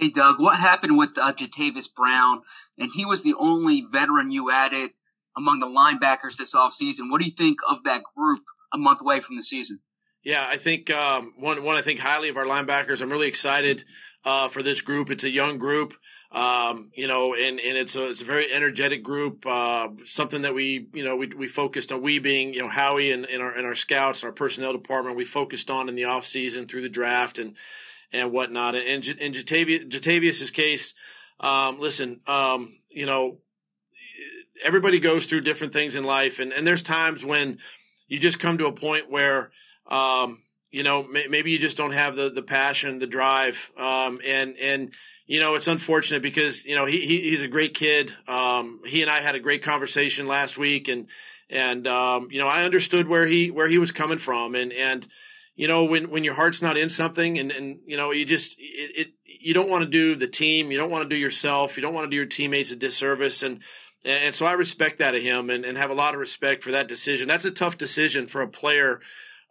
Hey, 0.00 0.08
Doug, 0.08 0.40
what 0.40 0.58
happened 0.58 0.96
with 0.96 1.18
uh, 1.18 1.34
Jatavis 1.34 1.94
Brown? 1.94 2.40
And 2.78 2.90
he 2.90 3.04
was 3.04 3.22
the 3.22 3.34
only 3.38 3.82
veteran 3.82 4.30
you 4.30 4.50
added 4.50 4.92
among 5.36 5.58
the 5.58 5.66
linebackers 5.66 6.38
this 6.38 6.54
offseason. 6.54 7.10
What 7.10 7.20
do 7.20 7.26
you 7.26 7.34
think 7.36 7.58
of 7.68 7.84
that 7.84 8.02
group 8.16 8.40
a 8.72 8.78
month 8.78 9.02
away 9.02 9.20
from 9.20 9.36
the 9.36 9.42
season? 9.42 9.80
Yeah, 10.24 10.42
I 10.42 10.56
think 10.56 10.90
um, 10.90 11.34
one 11.36 11.62
one 11.64 11.76
I 11.76 11.82
think 11.82 11.98
highly 11.98 12.30
of 12.30 12.38
our 12.38 12.46
linebackers. 12.46 13.02
I'm 13.02 13.12
really 13.12 13.28
excited 13.28 13.84
uh, 14.24 14.48
for 14.48 14.62
this 14.62 14.80
group. 14.80 15.10
It's 15.10 15.24
a 15.24 15.30
young 15.30 15.58
group, 15.58 15.92
um, 16.32 16.90
you 16.94 17.06
know, 17.06 17.34
and, 17.34 17.60
and 17.60 17.76
it's 17.76 17.94
a 17.96 18.08
it's 18.08 18.22
a 18.22 18.26
very 18.26 18.50
energetic 18.50 19.02
group. 19.02 19.44
Uh, 19.46 19.88
something 20.04 20.42
that 20.42 20.54
we 20.54 20.88
you 20.94 21.04
know 21.04 21.16
we 21.16 21.26
we 21.26 21.46
focused 21.46 21.92
on. 21.92 22.00
We 22.00 22.20
being 22.20 22.54
you 22.54 22.60
know 22.60 22.68
Howie 22.68 23.12
and, 23.12 23.26
and 23.26 23.42
our 23.42 23.52
and 23.52 23.66
our 23.66 23.74
scouts 23.74 24.22
and 24.22 24.28
our 24.28 24.34
personnel 24.34 24.72
department. 24.72 25.16
We 25.16 25.26
focused 25.26 25.70
on 25.70 25.90
in 25.90 25.94
the 25.94 26.04
off 26.04 26.24
season 26.24 26.68
through 26.68 26.82
the 26.82 26.88
draft 26.88 27.38
and 27.38 27.54
and 28.12 28.32
whatnot. 28.32 28.74
And 28.74 29.04
in 29.06 29.32
Jatavis, 29.32 29.90
Jatavis's 29.90 30.50
case, 30.50 30.94
um, 31.38 31.80
listen, 31.80 32.20
um, 32.26 32.74
you 32.90 33.06
know, 33.06 33.38
everybody 34.64 35.00
goes 35.00 35.26
through 35.26 35.42
different 35.42 35.72
things 35.72 35.94
in 35.94 36.04
life, 36.04 36.38
and 36.38 36.52
and 36.52 36.66
there's 36.66 36.82
times 36.82 37.24
when 37.24 37.58
you 38.08 38.18
just 38.18 38.40
come 38.40 38.58
to 38.58 38.66
a 38.66 38.72
point 38.72 39.10
where 39.10 39.50
um, 39.86 40.38
you 40.70 40.84
know, 40.84 41.02
may, 41.02 41.26
maybe 41.28 41.50
you 41.50 41.58
just 41.58 41.76
don't 41.76 41.92
have 41.92 42.16
the, 42.16 42.30
the 42.30 42.42
passion, 42.42 42.98
the 42.98 43.06
drive. 43.06 43.70
Um, 43.76 44.20
and, 44.24 44.56
and, 44.56 44.94
you 45.26 45.40
know, 45.40 45.54
it's 45.56 45.68
unfortunate 45.68 46.22
because, 46.22 46.64
you 46.64 46.76
know, 46.76 46.86
he, 46.86 46.98
he 47.00 47.20
he's 47.20 47.42
a 47.42 47.48
great 47.48 47.74
kid. 47.74 48.14
Um, 48.28 48.80
he 48.86 49.02
and 49.02 49.10
I 49.10 49.20
had 49.20 49.34
a 49.34 49.40
great 49.40 49.62
conversation 49.62 50.26
last 50.26 50.58
week 50.58 50.88
and, 50.88 51.08
and, 51.48 51.86
um, 51.86 52.28
you 52.30 52.38
know, 52.38 52.46
I 52.46 52.64
understood 52.64 53.08
where 53.08 53.26
he, 53.26 53.50
where 53.50 53.66
he 53.66 53.78
was 53.78 53.90
coming 53.90 54.18
from 54.18 54.54
and, 54.54 54.72
and, 54.72 55.06
you 55.60 55.68
know, 55.68 55.84
when, 55.84 56.08
when 56.08 56.24
your 56.24 56.32
heart's 56.32 56.62
not 56.62 56.78
in 56.78 56.88
something 56.88 57.38
and, 57.38 57.52
and, 57.52 57.80
you 57.84 57.98
know, 57.98 58.12
you 58.12 58.24
just, 58.24 58.58
it, 58.58 58.98
it 58.98 59.08
you 59.26 59.52
don't 59.52 59.68
want 59.68 59.84
to 59.84 59.90
do 59.90 60.14
the 60.14 60.26
team. 60.26 60.70
You 60.70 60.78
don't 60.78 60.90
want 60.90 61.02
to 61.02 61.14
do 61.14 61.20
yourself. 61.20 61.76
You 61.76 61.82
don't 61.82 61.92
want 61.92 62.06
to 62.06 62.10
do 62.10 62.16
your 62.16 62.24
teammates 62.24 62.72
a 62.72 62.76
disservice. 62.76 63.42
And, 63.42 63.60
and 64.02 64.34
so 64.34 64.46
I 64.46 64.54
respect 64.54 65.00
that 65.00 65.14
of 65.14 65.20
him 65.20 65.50
and, 65.50 65.66
and 65.66 65.76
have 65.76 65.90
a 65.90 65.94
lot 65.94 66.14
of 66.14 66.20
respect 66.20 66.62
for 66.62 66.70
that 66.70 66.88
decision. 66.88 67.28
That's 67.28 67.44
a 67.44 67.50
tough 67.50 67.76
decision 67.76 68.26
for 68.26 68.40
a 68.40 68.48
player 68.48 69.02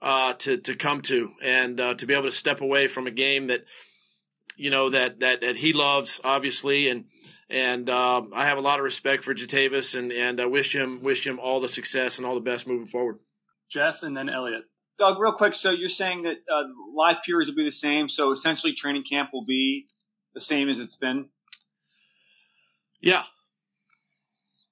uh, 0.01 0.33
to 0.33 0.57
to 0.57 0.75
come 0.75 1.01
to 1.01 1.29
and 1.43 1.79
uh, 1.79 1.93
to 1.93 2.07
be 2.07 2.13
able 2.15 2.23
to 2.23 2.31
step 2.31 2.61
away 2.61 2.87
from 2.87 3.05
a 3.05 3.11
game 3.11 3.47
that 3.47 3.65
you 4.57 4.71
know 4.71 4.89
that 4.89 5.19
that 5.19 5.41
that 5.41 5.57
he 5.57 5.73
loves 5.73 6.21
obviously 6.23 6.89
and 6.89 7.05
and 7.51 7.87
uh, 7.87 8.23
I 8.33 8.47
have 8.47 8.57
a 8.57 8.61
lot 8.61 8.79
of 8.79 8.85
respect 8.85 9.25
for 9.25 9.35
Jatavis 9.35 9.93
and 9.93 10.11
and 10.11 10.41
I 10.41 10.47
wish 10.47 10.73
him 10.73 11.03
wish 11.03 11.27
him 11.27 11.37
all 11.37 11.59
the 11.59 11.69
success 11.69 12.17
and 12.17 12.25
all 12.25 12.33
the 12.33 12.41
best 12.41 12.65
moving 12.65 12.87
forward. 12.87 13.17
Jeff 13.69 14.01
and 14.01 14.17
then 14.17 14.29
Elliot. 14.29 14.63
Doug, 14.99 15.19
real 15.19 15.33
quick. 15.33 15.55
So 15.55 15.71
you're 15.71 15.89
saying 15.89 16.23
that 16.23 16.37
uh, 16.51 16.63
live 16.93 17.17
periods 17.25 17.49
will 17.49 17.55
be 17.55 17.63
the 17.63 17.71
same. 17.71 18.09
So 18.09 18.31
essentially, 18.31 18.73
training 18.73 19.03
camp 19.09 19.29
will 19.33 19.45
be 19.45 19.87
the 20.33 20.41
same 20.41 20.69
as 20.69 20.79
it's 20.79 20.95
been. 20.95 21.29
Yeah. 23.01 23.23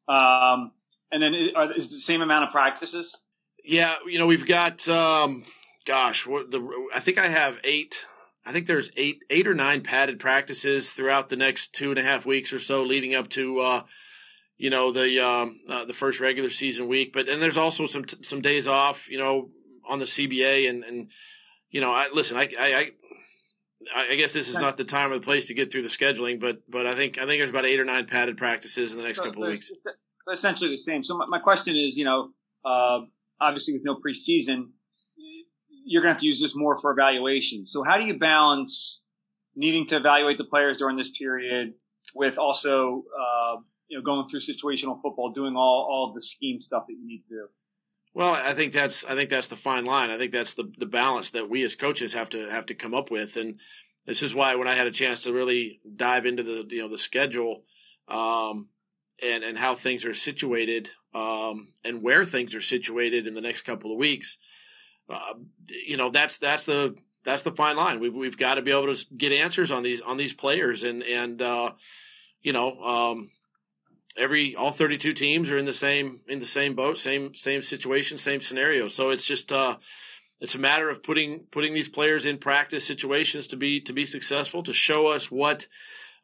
Um, 0.07 0.71
and 1.11 1.23
then 1.23 1.33
is 1.75 1.89
the 1.89 1.99
same 1.99 2.21
amount 2.21 2.45
of 2.45 2.51
practices? 2.51 3.15
Yeah, 3.63 3.95
you 4.05 4.19
know, 4.19 4.27
we've 4.27 4.45
got, 4.45 4.87
um, 4.87 5.43
gosh, 5.85 6.25
what 6.25 6.51
the, 6.51 6.87
I 6.93 6.99
think 6.99 7.17
I 7.17 7.27
have 7.27 7.57
eight, 7.63 8.05
I 8.45 8.53
think 8.53 8.67
there's 8.67 8.91
eight, 8.95 9.23
eight 9.29 9.47
or 9.47 9.55
nine 9.55 9.81
padded 9.81 10.19
practices 10.19 10.91
throughout 10.91 11.27
the 11.27 11.35
next 11.35 11.73
two 11.73 11.89
and 11.89 11.99
a 11.99 12.03
half 12.03 12.25
weeks 12.25 12.53
or 12.53 12.59
so 12.59 12.83
leading 12.83 13.15
up 13.15 13.29
to, 13.31 13.59
uh, 13.59 13.83
you 14.57 14.69
know, 14.69 14.91
the, 14.93 15.19
um, 15.19 15.59
uh, 15.67 15.85
the 15.85 15.93
first 15.93 16.19
regular 16.19 16.49
season 16.49 16.87
week. 16.87 17.11
But, 17.13 17.27
and 17.27 17.41
there's 17.41 17.57
also 17.57 17.87
some, 17.87 18.05
some 18.21 18.41
days 18.41 18.67
off, 18.67 19.09
you 19.09 19.17
know, 19.17 19.49
on 19.87 19.99
the 19.99 20.05
CBA 20.05 20.69
and, 20.69 20.83
and, 20.83 21.07
you 21.69 21.81
know, 21.81 21.91
I, 21.91 22.07
listen, 22.13 22.37
I, 22.37 22.49
I, 22.59 22.91
I, 23.95 24.07
I 24.11 24.15
guess 24.15 24.33
this 24.33 24.49
is 24.49 24.59
not 24.59 24.77
the 24.77 24.85
time 24.85 25.11
or 25.11 25.15
the 25.15 25.21
place 25.21 25.47
to 25.47 25.53
get 25.53 25.71
through 25.71 25.83
the 25.83 25.89
scheduling, 25.89 26.39
but, 26.39 26.69
but 26.69 26.85
I 26.85 26.95
think, 26.95 27.17
I 27.17 27.25
think 27.25 27.39
there's 27.39 27.49
about 27.49 27.65
eight 27.65 27.79
or 27.79 27.85
nine 27.85 28.05
padded 28.05 28.37
practices 28.37 28.91
in 28.91 28.97
the 28.97 29.03
next 29.03 29.17
so 29.17 29.25
couple 29.25 29.43
of 29.43 29.49
weeks. 29.49 29.71
essentially 30.31 30.71
the 30.71 30.77
same. 30.77 31.03
So 31.03 31.17
my, 31.17 31.25
my 31.27 31.39
question 31.39 31.75
is, 31.75 31.97
you 31.97 32.05
know, 32.05 32.29
uh, 32.65 32.99
obviously 33.39 33.73
with 33.73 33.83
no 33.83 33.95
preseason, 33.95 34.69
you're 35.85 36.01
going 36.01 36.09
to 36.09 36.13
have 36.15 36.21
to 36.21 36.27
use 36.27 36.41
this 36.41 36.55
more 36.55 36.77
for 36.77 36.91
evaluation. 36.91 37.65
So 37.65 37.83
how 37.83 37.97
do 37.97 38.03
you 38.03 38.19
balance 38.19 39.01
needing 39.55 39.87
to 39.87 39.97
evaluate 39.97 40.37
the 40.37 40.43
players 40.43 40.77
during 40.77 40.97
this 40.97 41.09
period 41.17 41.73
with 42.13 42.37
also, 42.37 43.03
uh, 43.17 43.57
you 43.87 43.97
know, 43.97 44.03
going 44.03 44.27
through 44.29 44.41
situational 44.41 45.01
football, 45.01 45.31
doing 45.33 45.55
all, 45.55 45.87
all 45.89 46.11
the 46.13 46.21
scheme 46.21 46.61
stuff 46.61 46.83
that 46.87 46.93
you 46.93 47.07
need 47.07 47.23
to 47.29 47.35
do? 47.35 47.47
Well, 48.17 48.33
I 48.33 48.55
think 48.55 48.73
that's 48.73 49.05
I 49.05 49.13
think 49.13 49.29
that's 49.29 49.47
the 49.47 49.55
fine 49.55 49.85
line. 49.85 50.09
I 50.09 50.17
think 50.17 50.31
that's 50.31 50.55
the 50.55 50.71
the 50.79 50.87
balance 50.87 51.29
that 51.31 51.51
we 51.51 51.61
as 51.61 51.75
coaches 51.75 52.13
have 52.15 52.29
to 52.29 52.49
have 52.49 52.65
to 52.65 52.73
come 52.73 52.95
up 52.95 53.11
with, 53.11 53.35
and 53.35 53.59
this 54.07 54.23
is 54.23 54.33
why 54.33 54.55
when 54.55 54.67
I 54.67 54.73
had 54.73 54.87
a 54.87 54.91
chance 54.91 55.21
to 55.23 55.33
really 55.33 55.79
dive 55.95 56.25
into 56.25 56.41
the 56.41 56.65
you 56.67 56.81
know 56.81 56.89
the 56.89 56.97
schedule, 56.97 57.61
um, 58.07 58.69
and 59.21 59.43
and 59.43 59.55
how 59.55 59.75
things 59.75 60.03
are 60.03 60.15
situated 60.15 60.89
um, 61.13 61.67
and 61.85 62.01
where 62.01 62.25
things 62.25 62.55
are 62.55 62.61
situated 62.61 63.27
in 63.27 63.35
the 63.35 63.41
next 63.41 63.67
couple 63.67 63.91
of 63.91 63.99
weeks. 63.99 64.39
Uh, 65.07 65.35
you 65.67 65.97
know, 65.97 66.09
that's 66.09 66.39
that's 66.39 66.63
the 66.63 66.95
that's 67.23 67.43
the 67.43 67.51
fine 67.51 67.77
line. 67.77 67.99
We've 67.99 68.15
we've 68.15 68.37
got 68.37 68.55
to 68.55 68.63
be 68.63 68.71
able 68.71 68.95
to 68.95 69.05
get 69.15 69.31
answers 69.31 69.69
on 69.69 69.83
these 69.83 70.01
on 70.01 70.17
these 70.17 70.33
players, 70.33 70.81
and 70.81 71.03
and 71.03 71.39
uh, 71.39 71.73
you 72.41 72.51
know, 72.51 72.79
um, 72.79 73.29
every 74.17 74.55
all 74.55 74.71
32 74.71 75.13
teams 75.13 75.51
are 75.51 75.57
in 75.57 75.65
the 75.65 75.73
same 75.73 76.21
in 76.27 76.39
the 76.39 76.45
same 76.45 76.75
boat, 76.75 76.97
same 76.97 77.33
same 77.33 77.61
situation, 77.61 78.17
same 78.17 78.41
scenario. 78.41 78.87
So 78.87 79.11
it's 79.11 79.25
just 79.25 79.51
uh, 79.51 79.77
it's 80.39 80.55
a 80.55 80.59
matter 80.59 80.89
of 80.89 81.03
putting 81.03 81.45
putting 81.51 81.73
these 81.73 81.89
players 81.89 82.25
in 82.25 82.37
practice 82.37 82.85
situations 82.85 83.47
to 83.47 83.57
be 83.57 83.81
to 83.81 83.93
be 83.93 84.05
successful, 84.05 84.63
to 84.63 84.73
show 84.73 85.07
us 85.07 85.31
what 85.31 85.67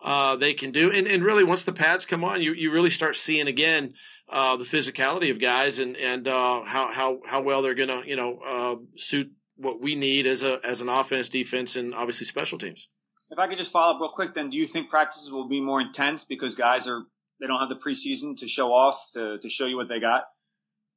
uh, 0.02 0.36
they 0.36 0.54
can 0.54 0.72
do. 0.72 0.92
And, 0.92 1.08
and 1.08 1.24
really, 1.24 1.44
once 1.44 1.64
the 1.64 1.74
pads 1.74 2.06
come 2.06 2.24
on, 2.24 2.42
you, 2.42 2.54
you 2.54 2.72
really 2.72 2.90
start 2.90 3.16
seeing 3.16 3.48
again 3.48 3.94
uh, 4.30 4.58
the 4.58 4.66
physicality 4.66 5.32
of 5.32 5.40
guys 5.40 5.80
and 5.80 5.96
and 5.98 6.28
uh, 6.28 6.62
how 6.62 6.88
how 6.92 7.20
how 7.26 7.42
well 7.44 7.62
they're 7.62 7.76
gonna 7.76 8.04
you 8.06 8.16
know 8.16 8.40
uh, 8.46 8.76
suit 8.96 9.32
what 9.56 9.82
we 9.82 9.96
need 9.96 10.28
as 10.28 10.44
a 10.44 10.60
as 10.64 10.82
an 10.82 10.90
offense, 10.90 11.30
defense, 11.30 11.76
and 11.76 11.96
obviously 11.96 12.26
special 12.26 12.58
teams. 12.58 12.88
If 13.30 13.40
I 13.40 13.48
could 13.48 13.58
just 13.58 13.72
follow 13.72 13.96
up 13.96 14.02
real 14.02 14.12
quick, 14.14 14.36
then 14.36 14.52
do 14.52 14.58
you 14.58 14.68
think 14.68 14.90
practices 14.90 15.32
will 15.32 15.48
be 15.48 15.60
more 15.60 15.82
intense 15.82 16.24
because 16.24 16.54
guys 16.54 16.88
are 16.88 17.04
they 17.44 17.48
don't 17.48 17.60
have 17.60 17.70
the 17.70 17.76
preseason 17.76 18.38
to 18.38 18.48
show 18.48 18.72
off 18.72 18.96
to 19.14 19.38
to 19.38 19.50
show 19.50 19.66
you 19.66 19.76
what 19.76 19.90
they 19.90 20.00
got? 20.00 20.24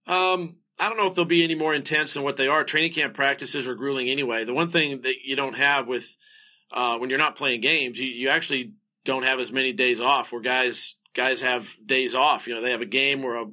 Um, 0.06 0.56
I 0.78 0.88
don't 0.88 0.96
know 0.96 1.08
if 1.08 1.16
they'll 1.16 1.24
be 1.24 1.42
any 1.42 1.56
more 1.56 1.74
intense 1.74 2.14
than 2.14 2.22
what 2.22 2.36
they 2.36 2.46
are. 2.46 2.62
Training 2.62 2.92
camp 2.92 3.14
practices 3.14 3.66
are 3.66 3.74
grueling 3.74 4.08
anyway. 4.08 4.44
The 4.44 4.54
one 4.54 4.70
thing 4.70 5.00
that 5.02 5.16
you 5.24 5.34
don't 5.34 5.56
have 5.56 5.88
with 5.88 6.04
uh, 6.70 6.98
when 6.98 7.10
you're 7.10 7.18
not 7.18 7.34
playing 7.34 7.62
games, 7.62 7.98
you, 7.98 8.06
you 8.06 8.28
actually 8.28 8.74
don't 9.04 9.24
have 9.24 9.40
as 9.40 9.50
many 9.50 9.72
days 9.72 10.00
off 10.00 10.30
where 10.30 10.40
guys 10.40 10.94
guys 11.14 11.40
have 11.40 11.66
days 11.84 12.14
off. 12.14 12.46
You 12.46 12.54
know, 12.54 12.62
they 12.62 12.70
have 12.70 12.80
a 12.82 12.86
game 12.86 13.22
where 13.22 13.36
a, 13.36 13.46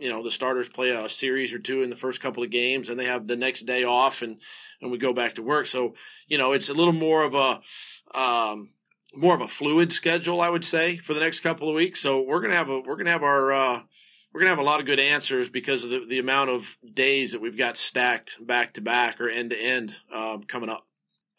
you 0.00 0.10
know 0.10 0.24
the 0.24 0.32
starters 0.32 0.68
play 0.68 0.90
a 0.90 1.08
series 1.08 1.52
or 1.52 1.60
two 1.60 1.82
in 1.84 1.90
the 1.90 1.96
first 1.96 2.20
couple 2.20 2.42
of 2.42 2.50
games, 2.50 2.88
and 2.88 2.98
they 2.98 3.04
have 3.04 3.28
the 3.28 3.36
next 3.36 3.60
day 3.60 3.84
off, 3.84 4.22
and 4.22 4.40
and 4.82 4.90
we 4.90 4.98
go 4.98 5.12
back 5.12 5.36
to 5.36 5.42
work. 5.42 5.66
So 5.66 5.94
you 6.26 6.38
know, 6.38 6.50
it's 6.50 6.68
a 6.68 6.74
little 6.74 6.92
more 6.92 7.22
of 7.22 7.34
a 7.34 8.18
um, 8.18 8.72
more 9.14 9.34
of 9.34 9.40
a 9.40 9.48
fluid 9.48 9.92
schedule, 9.92 10.40
I 10.40 10.48
would 10.48 10.64
say, 10.64 10.96
for 10.98 11.14
the 11.14 11.20
next 11.20 11.40
couple 11.40 11.68
of 11.68 11.74
weeks. 11.74 12.00
So 12.00 12.22
we're 12.22 12.40
gonna 12.40 12.54
have 12.54 12.68
a 12.68 12.80
we're 12.80 12.96
gonna 12.96 13.10
have 13.10 13.22
our 13.22 13.52
uh, 13.52 13.82
we're 14.32 14.40
gonna 14.40 14.50
have 14.50 14.58
a 14.58 14.64
lot 14.64 14.80
of 14.80 14.86
good 14.86 15.00
answers 15.00 15.48
because 15.48 15.84
of 15.84 15.90
the, 15.90 16.06
the 16.06 16.18
amount 16.18 16.50
of 16.50 16.64
days 16.92 17.32
that 17.32 17.40
we've 17.40 17.58
got 17.58 17.76
stacked 17.76 18.36
back 18.44 18.74
to 18.74 18.80
back 18.80 19.20
or 19.20 19.28
end 19.28 19.50
to 19.50 19.56
end 19.56 19.96
uh, 20.12 20.38
coming 20.48 20.70
up. 20.70 20.86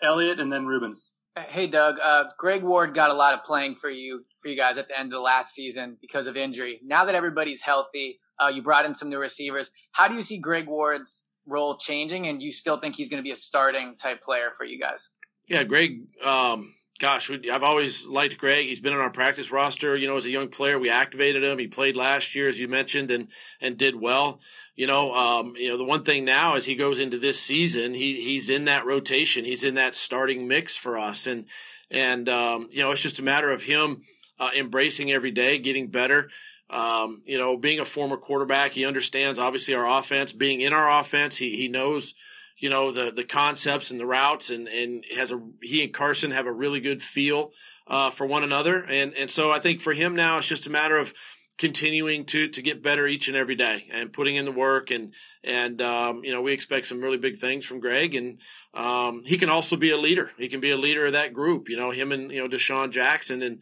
Elliot 0.02 0.40
and 0.40 0.52
then 0.52 0.66
Ruben. 0.66 0.98
Hey 1.38 1.68
Doug, 1.68 1.96
uh, 2.04 2.26
Greg 2.38 2.62
Ward 2.62 2.94
got 2.94 3.10
a 3.10 3.14
lot 3.14 3.34
of 3.34 3.46
playing 3.46 3.76
for 3.80 3.90
you 3.90 4.26
for 4.42 4.50
you 4.50 4.58
guys 4.58 4.78
at 4.78 4.90
the 4.90 5.00
end 5.00 5.14
of 5.14 5.18
the 5.18 5.22
last 5.22 5.54
season 5.54 5.98
because 6.02 6.28
of 6.28 6.36
injury. 6.36 6.82
Now 6.84 7.06
that 7.06 7.16
everybody's 7.16 7.62
healthy, 7.62 8.20
uh, 8.42 8.50
you 8.50 8.62
brought 8.62 8.86
in 8.86 8.96
some 8.96 9.10
new 9.10 9.20
receivers. 9.20 9.72
How 9.92 10.10
do 10.10 10.16
you 10.16 10.24
see 10.24 10.38
Greg 10.38 10.68
Ward's 10.68 11.24
role 11.46 11.78
changing, 11.78 12.28
and 12.28 12.42
you 12.42 12.52
still 12.52 12.80
think 12.80 12.96
he's 12.96 13.10
going 13.10 13.20
to 13.20 13.24
be 13.24 13.32
a 13.32 13.36
starting 13.36 13.96
type 13.96 14.24
player 14.24 14.50
for 14.58 14.66
you 14.66 14.80
guys? 14.80 15.10
Yeah, 15.48 15.64
Greg. 15.64 16.02
Um, 16.24 16.74
gosh, 17.02 17.30
I've 17.30 17.64
always 17.64 18.06
liked 18.06 18.38
Greg. 18.38 18.68
He's 18.68 18.80
been 18.80 18.94
on 18.94 19.00
our 19.00 19.10
practice 19.10 19.52
roster. 19.52 19.98
You 19.98 20.08
know, 20.08 20.16
as 20.16 20.26
a 20.26 20.32
young 20.32 20.48
player, 20.48 20.80
we 20.80 20.90
activated 20.90 21.44
him. 21.44 21.60
He 21.60 21.68
played 21.68 21.98
last 21.98 22.36
year, 22.36 22.48
as 22.48 22.58
you 22.58 22.70
mentioned, 22.70 23.12
and 23.12 23.28
and 23.60 23.78
did 23.78 24.00
well 24.00 24.40
you 24.76 24.88
know, 24.88 25.14
um, 25.14 25.54
you 25.58 25.70
know, 25.70 25.78
the 25.78 25.84
one 25.84 26.04
thing 26.04 26.26
now 26.26 26.56
as 26.56 26.66
he 26.66 26.76
goes 26.76 27.00
into 27.00 27.20
this 27.20 27.40
season, 27.40 27.94
he 27.94 28.16
he's 28.16 28.50
in 28.50 28.66
that 28.66 28.86
rotation, 28.86 29.46
he's 29.46 29.64
in 29.64 29.76
that 29.76 29.94
starting 29.96 30.48
mix 30.48 30.78
for 30.78 30.98
us, 30.98 31.28
and 31.28 31.46
and 31.90 32.28
um, 32.30 32.70
you 32.72 32.82
know, 32.82 32.92
it's 32.92 33.02
just 33.02 33.20
a 33.20 33.24
matter 33.24 33.52
of 33.52 33.62
him 33.62 34.02
uh, 34.40 34.50
embracing 34.56 35.12
every 35.12 35.32
day, 35.32 35.60
getting 35.60 35.88
better. 35.88 36.30
Um, 36.70 37.22
you 37.26 37.38
know, 37.38 37.58
being 37.58 37.82
a 37.82 37.86
former 37.86 38.16
quarterback, 38.16 38.72
he 38.72 38.86
understands 38.86 39.40
obviously 39.40 39.76
our 39.76 40.00
offense. 40.00 40.32
Being 40.32 40.62
in 40.62 40.72
our 40.72 41.02
offense, 41.02 41.38
he 41.38 41.58
he 41.58 41.68
knows 41.68 42.14
you 42.62 42.70
know 42.70 42.92
the 42.92 43.12
the 43.12 43.26
concepts 43.26 43.92
and 43.92 44.00
the 44.00 44.06
routes, 44.06 44.50
and 44.50 44.68
and 44.70 45.06
has 45.16 45.32
a 45.32 45.42
he 45.62 45.84
and 45.84 45.94
Carson 45.94 46.32
have 46.32 46.46
a 46.46 46.52
really 46.52 46.80
good 46.80 47.02
feel 47.02 47.52
uh, 47.88 48.12
for 48.12 48.26
one 48.26 48.44
another, 48.44 48.78
and 48.78 49.14
and 49.16 49.30
so 49.30 49.52
I 49.52 49.60
think 49.60 49.82
for 49.82 49.92
him 49.92 50.16
now 50.16 50.38
it's 50.38 50.48
just 50.48 50.68
a 50.68 50.70
matter 50.70 50.98
of 50.98 51.14
continuing 51.58 52.26
to 52.26 52.48
to 52.48 52.62
get 52.62 52.82
better 52.82 53.06
each 53.06 53.28
and 53.28 53.36
every 53.36 53.56
day 53.56 53.86
and 53.92 54.14
putting 54.14 54.36
in 54.36 54.46
the 54.46 54.52
work 54.52 54.90
and 54.90 55.14
and 55.44 55.82
um, 55.82 56.24
you 56.24 56.32
know 56.32 56.42
we 56.42 56.54
expect 56.54 56.88
some 56.88 57.02
really 57.02 57.18
big 57.18 57.40
things 57.40 57.66
from 57.66 57.82
Greg 57.82 58.16
and 58.16 58.40
um, 58.74 59.24
he 59.26 59.38
can 59.38 59.50
also 59.50 59.76
be 59.76 59.92
a 59.92 59.98
leader. 59.98 60.32
He 60.38 60.48
can 60.48 60.62
be 60.62 60.72
a 60.72 60.78
leader 60.78 61.06
of 61.06 61.14
that 61.14 61.34
group. 61.34 61.70
You 61.70 61.78
know 61.78 61.92
him 61.92 62.12
and 62.12 62.32
you 62.32 62.40
know 62.40 62.48
DeSean 62.48 62.92
Jackson 62.92 63.42
and 63.42 63.62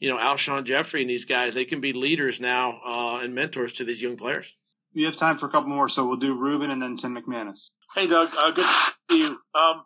you 0.00 0.08
know, 0.08 0.16
Alshon 0.16 0.64
Jeffery 0.64 1.02
and 1.02 1.10
these 1.10 1.26
guys, 1.26 1.54
they 1.54 1.66
can 1.66 1.80
be 1.80 1.92
leaders 1.92 2.40
now 2.40 2.80
uh, 2.84 3.20
and 3.22 3.34
mentors 3.34 3.74
to 3.74 3.84
these 3.84 4.02
young 4.02 4.16
players. 4.16 4.50
We 4.94 5.04
have 5.04 5.16
time 5.16 5.38
for 5.38 5.46
a 5.46 5.50
couple 5.50 5.70
more, 5.70 5.88
so 5.88 6.06
we'll 6.06 6.16
do 6.16 6.34
Ruben 6.34 6.70
and 6.70 6.82
then 6.82 6.96
Tim 6.96 7.16
McManus. 7.16 7.70
Hey, 7.94 8.08
Doug. 8.08 8.30
Uh, 8.36 8.50
good 8.50 8.64
to 8.64 8.92
see 9.10 9.20
you. 9.20 9.38
Um, 9.54 9.84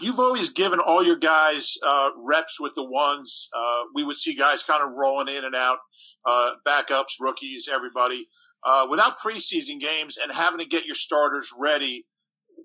you've 0.00 0.18
always 0.18 0.50
given 0.50 0.80
all 0.80 1.04
your 1.04 1.16
guys 1.16 1.76
uh, 1.86 2.10
reps 2.24 2.58
with 2.60 2.72
the 2.74 2.84
ones. 2.84 3.48
Uh, 3.56 3.82
we 3.94 4.02
would 4.02 4.16
see 4.16 4.34
guys 4.34 4.64
kind 4.64 4.82
of 4.82 4.90
rolling 4.96 5.34
in 5.34 5.44
and 5.44 5.54
out, 5.54 5.78
uh, 6.26 6.50
backups, 6.66 7.20
rookies, 7.20 7.68
everybody. 7.72 8.28
Uh, 8.64 8.86
without 8.90 9.18
preseason 9.18 9.78
games 9.78 10.18
and 10.20 10.32
having 10.32 10.58
to 10.58 10.66
get 10.66 10.86
your 10.86 10.94
starters 10.94 11.52
ready, 11.56 12.06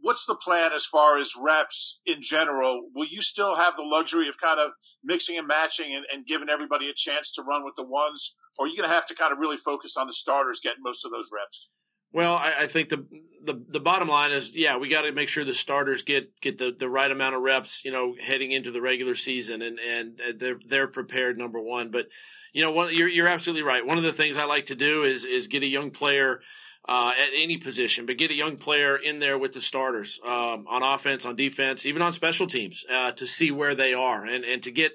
what's 0.01 0.25
the 0.25 0.35
plan 0.35 0.71
as 0.73 0.85
far 0.85 1.19
as 1.19 1.33
reps 1.39 1.99
in 2.05 2.21
general? 2.21 2.89
Will 2.95 3.07
you 3.07 3.21
still 3.21 3.55
have 3.55 3.75
the 3.75 3.83
luxury 3.83 4.29
of 4.29 4.39
kind 4.39 4.59
of 4.59 4.71
mixing 5.03 5.37
and 5.37 5.47
matching 5.47 5.93
and, 5.93 6.05
and 6.11 6.25
giving 6.25 6.49
everybody 6.49 6.89
a 6.89 6.93
chance 6.95 7.33
to 7.33 7.43
run 7.43 7.63
with 7.65 7.75
the 7.75 7.83
ones, 7.83 8.33
or 8.57 8.65
are 8.65 8.67
you 8.69 8.77
going 8.77 8.89
to 8.89 8.95
have 8.95 9.05
to 9.07 9.15
kind 9.15 9.31
of 9.31 9.39
really 9.39 9.57
focus 9.57 9.97
on 9.97 10.07
the 10.07 10.13
starters 10.13 10.59
getting 10.61 10.83
most 10.83 11.05
of 11.05 11.11
those 11.11 11.29
reps? 11.33 11.69
Well, 12.11 12.33
I, 12.33 12.53
I 12.61 12.67
think 12.67 12.89
the, 12.89 13.05
the 13.45 13.63
the 13.69 13.79
bottom 13.79 14.07
line 14.07 14.31
is, 14.31 14.55
yeah, 14.55 14.77
we 14.77 14.89
got 14.89 15.03
to 15.03 15.11
make 15.11 15.29
sure 15.29 15.45
the 15.45 15.53
starters 15.53 16.01
get 16.01 16.39
get 16.41 16.57
the, 16.57 16.75
the 16.77 16.89
right 16.89 17.11
amount 17.11 17.35
of 17.35 17.41
reps, 17.41 17.85
you 17.85 17.91
know, 17.91 18.15
heading 18.19 18.51
into 18.51 18.71
the 18.71 18.81
regular 18.81 19.13
season, 19.13 19.61
and 19.61 19.79
and 19.79 20.21
they're 20.39 20.59
they're 20.65 20.87
prepared. 20.87 21.37
Number 21.37 21.59
one, 21.59 21.91
but 21.91 22.07
you 22.51 22.63
know, 22.63 22.71
one, 22.71 22.93
you're 22.95 23.07
you're 23.07 23.27
absolutely 23.27 23.63
right. 23.63 23.85
One 23.85 23.97
of 23.99 24.03
the 24.03 24.13
things 24.13 24.37
I 24.37 24.45
like 24.45 24.67
to 24.67 24.75
do 24.75 25.03
is 25.03 25.23
is 25.23 25.47
get 25.47 25.61
a 25.61 25.67
young 25.67 25.91
player 25.91 26.41
uh, 26.87 27.13
at 27.15 27.29
any 27.35 27.57
position, 27.57 28.07
but 28.07 28.17
get 28.17 28.31
a 28.31 28.35
young 28.35 28.57
player 28.57 28.97
in 28.97 29.19
there 29.19 29.37
with 29.37 29.53
the 29.53 29.61
starters 29.61 30.19
um, 30.25 30.65
on 30.67 30.81
offense, 30.81 31.25
on 31.25 31.35
defense, 31.35 31.85
even 31.85 32.01
on 32.01 32.13
special 32.13 32.47
teams 32.47 32.83
uh, 32.89 33.11
to 33.11 33.27
see 33.27 33.51
where 33.51 33.75
they 33.75 33.93
are 33.93 34.25
and, 34.25 34.43
and 34.43 34.63
to 34.63 34.71
get 34.71 34.93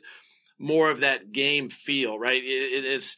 more 0.59 0.91
of 0.91 1.01
that 1.01 1.31
game 1.31 1.71
feel, 1.71 2.19
right? 2.19 2.43
It, 2.43 2.47
it 2.47 2.85
is. 2.85 3.17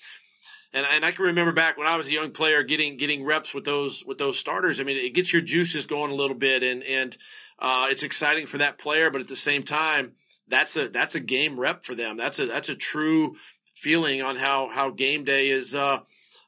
And, 0.73 0.87
and 0.91 1.05
I 1.05 1.13
can 1.13 1.27
remember 1.27 1.53
back 1.53 1.79
when 1.79 1.87
I 1.87 1.97
was 1.97 2.09
a 2.09 2.13
young 2.13 2.33
player 2.33 2.63
getting 2.63 2.97
getting 2.97 3.25
reps 3.25 3.55
with 3.55 3.65
those 3.65 4.05
with 4.05 4.19
those 4.19 4.39
starters. 4.39 4.81
I 4.81 4.85
mean, 4.85 4.97
it 4.97 5.15
gets 5.15 5.33
your 5.33 5.43
juices 5.43 5.87
going 5.87 6.11
a 6.11 6.15
little 6.15 6.37
bit, 6.37 6.63
and 6.63 6.83
and 6.83 7.17
uh, 7.59 7.89
it's 7.91 8.03
exciting 8.03 8.47
for 8.47 8.59
that 8.59 8.79
player. 8.79 9.11
But 9.11 9.21
at 9.21 9.29
the 9.29 9.37
same 9.37 9.63
time, 9.63 10.13
that's 10.49 10.77
a 10.77 10.89
that's 10.89 11.15
a 11.15 11.21
game 11.21 11.59
rep 11.59 11.85
for 11.85 11.95
them. 11.95 12.17
That's 12.17 12.39
a 12.39 12.47
that's 12.47 12.69
a 12.69 12.77
true 12.77 13.37
feeling 13.75 14.23
on 14.23 14.37
how 14.37 14.69
how 14.69 14.91
game 14.91 15.25
day 15.25 15.49
is 15.49 15.75
uh, 15.75 16.01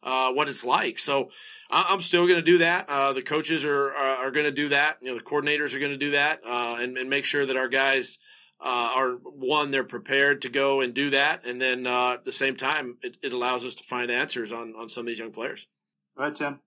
uh, 0.03 0.33
what 0.33 0.49
it's 0.49 0.65
like. 0.65 0.99
So 0.99 1.31
I'm 1.71 2.01
still 2.01 2.27
going 2.27 2.39
to 2.39 2.43
do 2.43 2.59
that. 2.59 2.89
Uh, 2.89 3.13
the 3.13 3.23
coaches 3.23 3.65
are 3.65 3.91
are, 3.91 4.27
are 4.27 4.31
going 4.31 4.47
to 4.47 4.53
do 4.53 4.69
that. 4.69 4.99
You 5.03 5.11
know, 5.11 5.17
the 5.17 5.25
coordinators 5.25 5.75
are 5.75 5.79
going 5.79 5.93
to 5.93 5.99
do 5.99 6.13
that, 6.13 6.41
uh, 6.45 6.79
and, 6.81 6.97
and 6.97 7.11
make 7.11 7.25
sure 7.25 7.45
that 7.45 7.57
our 7.57 7.69
guys 7.69 8.19
uh, 8.61 8.93
are 8.95 9.11
one 9.13 9.71
they're 9.71 9.85
prepared 9.85 10.43
to 10.43 10.49
go 10.49 10.81
and 10.81 10.95
do 10.95 11.11
that, 11.11 11.45
and 11.45 11.61
then 11.61 11.87
uh, 11.87 12.15
at 12.15 12.25
the 12.25 12.33
same 12.33 12.57
time, 12.57 12.97
it, 13.03 13.17
it 13.23 13.33
allows 13.33 13.65
us 13.65 13.77
to 13.77 13.85
find 13.85 14.11
answers 14.11 14.53
on 14.53 14.75
on 14.77 14.89
some 14.89 15.03
of 15.03 15.07
these 15.07 15.19
young 15.19 15.33
players. 15.33 15.67
Go 16.17 16.25
ahead, 16.25 16.37
Tim. 16.37 16.61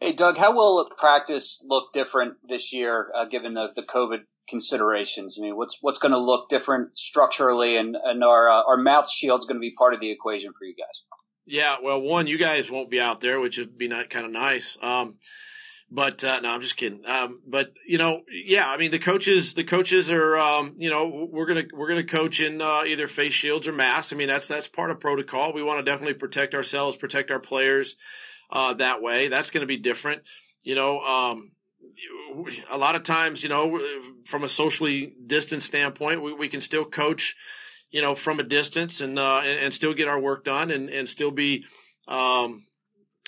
Hey, 0.00 0.14
Doug, 0.14 0.36
how 0.36 0.54
will 0.54 0.90
practice 0.98 1.64
look 1.64 1.92
different 1.92 2.34
this 2.48 2.72
year, 2.72 3.10
uh, 3.14 3.26
given 3.26 3.54
the, 3.54 3.68
the 3.74 3.82
COVID 3.82 4.22
considerations? 4.48 5.36
I 5.38 5.42
mean, 5.42 5.56
what's 5.56 5.78
what's 5.80 5.98
going 5.98 6.12
to 6.12 6.18
look 6.18 6.48
different 6.48 6.96
structurally, 6.96 7.76
and 7.76 7.96
and 7.96 8.22
our 8.22 8.48
uh, 8.48 8.62
our 8.66 8.76
mouth 8.76 9.08
shield's 9.10 9.46
going 9.46 9.56
to 9.56 9.60
be 9.60 9.74
part 9.76 9.94
of 9.94 10.00
the 10.00 10.10
equation 10.10 10.52
for 10.58 10.64
you 10.64 10.74
guys. 10.74 11.02
Yeah, 11.44 11.76
well, 11.82 12.00
one, 12.00 12.28
you 12.28 12.38
guys 12.38 12.70
won't 12.70 12.90
be 12.90 13.00
out 13.00 13.20
there, 13.20 13.40
which 13.40 13.58
would 13.58 13.76
be 13.76 13.88
not 13.88 14.10
kind 14.10 14.26
of 14.26 14.32
nice. 14.32 14.78
Um, 14.80 15.16
but 15.94 16.24
uh, 16.24 16.40
no, 16.40 16.48
I'm 16.48 16.62
just 16.62 16.78
kidding. 16.78 17.04
Um, 17.04 17.40
but 17.46 17.72
you 17.86 17.98
know, 17.98 18.22
yeah, 18.30 18.66
I 18.66 18.78
mean 18.78 18.90
the 18.90 18.98
coaches, 18.98 19.52
the 19.52 19.64
coaches 19.64 20.10
are, 20.10 20.38
um, 20.38 20.76
you 20.78 20.88
know, 20.88 21.28
we're 21.30 21.44
gonna 21.44 21.64
we're 21.72 21.88
gonna 21.88 22.06
coach 22.06 22.40
in 22.40 22.62
uh, 22.62 22.84
either 22.86 23.08
face 23.08 23.34
shields 23.34 23.68
or 23.68 23.72
masks. 23.72 24.12
I 24.12 24.16
mean 24.16 24.28
that's 24.28 24.48
that's 24.48 24.68
part 24.68 24.90
of 24.90 25.00
protocol. 25.00 25.52
We 25.52 25.62
want 25.62 25.84
to 25.84 25.90
definitely 25.90 26.14
protect 26.14 26.54
ourselves, 26.54 26.96
protect 26.96 27.30
our 27.30 27.40
players 27.40 27.96
uh, 28.50 28.74
that 28.74 29.02
way. 29.02 29.28
That's 29.28 29.50
to 29.50 29.66
be 29.66 29.76
different. 29.76 30.22
You 30.62 30.76
know, 30.76 31.00
um, 31.00 31.52
a 32.70 32.78
lot 32.78 32.94
of 32.94 33.02
times, 33.02 33.42
you 33.42 33.50
know, 33.50 33.78
from 34.26 34.44
a 34.44 34.48
socially 34.48 35.14
distant 35.26 35.62
standpoint, 35.62 36.22
we, 36.22 36.32
we 36.32 36.48
can 36.48 36.62
still 36.62 36.86
coach 36.86 37.36
you 37.90 38.00
know, 38.00 38.14
from 38.14 38.40
a 38.40 38.42
distance 38.42 39.02
and, 39.02 39.18
uh, 39.18 39.42
and, 39.44 39.58
and, 39.64 39.74
still 39.74 39.92
get 39.92 40.08
our 40.08 40.18
work 40.18 40.44
done 40.44 40.70
and, 40.70 40.88
and 40.88 41.06
still 41.06 41.30
be, 41.30 41.66
um, 42.08 42.64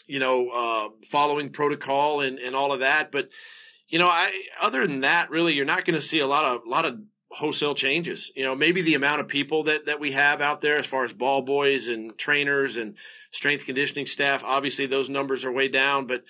you 0.06 0.18
know, 0.18 0.48
uh, 0.48 0.88
following 1.10 1.50
protocol 1.50 2.20
and, 2.20 2.38
and 2.38 2.54
all 2.54 2.72
of 2.72 2.80
that. 2.80 3.10
But, 3.10 3.28
you 3.88 3.98
know, 3.98 4.08
I, 4.08 4.32
other 4.60 4.86
than 4.86 5.00
that, 5.00 5.30
really, 5.30 5.54
you're 5.54 5.64
not 5.64 5.84
going 5.84 5.94
to 5.94 6.00
see 6.00 6.20
a 6.20 6.26
lot 6.26 6.44
of, 6.44 6.64
a 6.64 6.68
lot 6.68 6.84
of 6.84 6.98
wholesale 7.30 7.74
changes. 7.74 8.32
You 8.36 8.44
know, 8.44 8.54
maybe 8.54 8.82
the 8.82 8.94
amount 8.94 9.20
of 9.20 9.28
people 9.28 9.64
that, 9.64 9.86
that 9.86 10.00
we 10.00 10.12
have 10.12 10.40
out 10.40 10.60
there 10.60 10.78
as 10.78 10.86
far 10.86 11.04
as 11.04 11.12
ball 11.12 11.42
boys 11.42 11.88
and 11.88 12.16
trainers 12.16 12.76
and 12.76 12.96
strength 13.30 13.66
conditioning 13.66 14.06
staff, 14.06 14.42
obviously 14.44 14.86
those 14.86 15.08
numbers 15.08 15.44
are 15.44 15.52
way 15.52 15.68
down, 15.68 16.06
but 16.06 16.22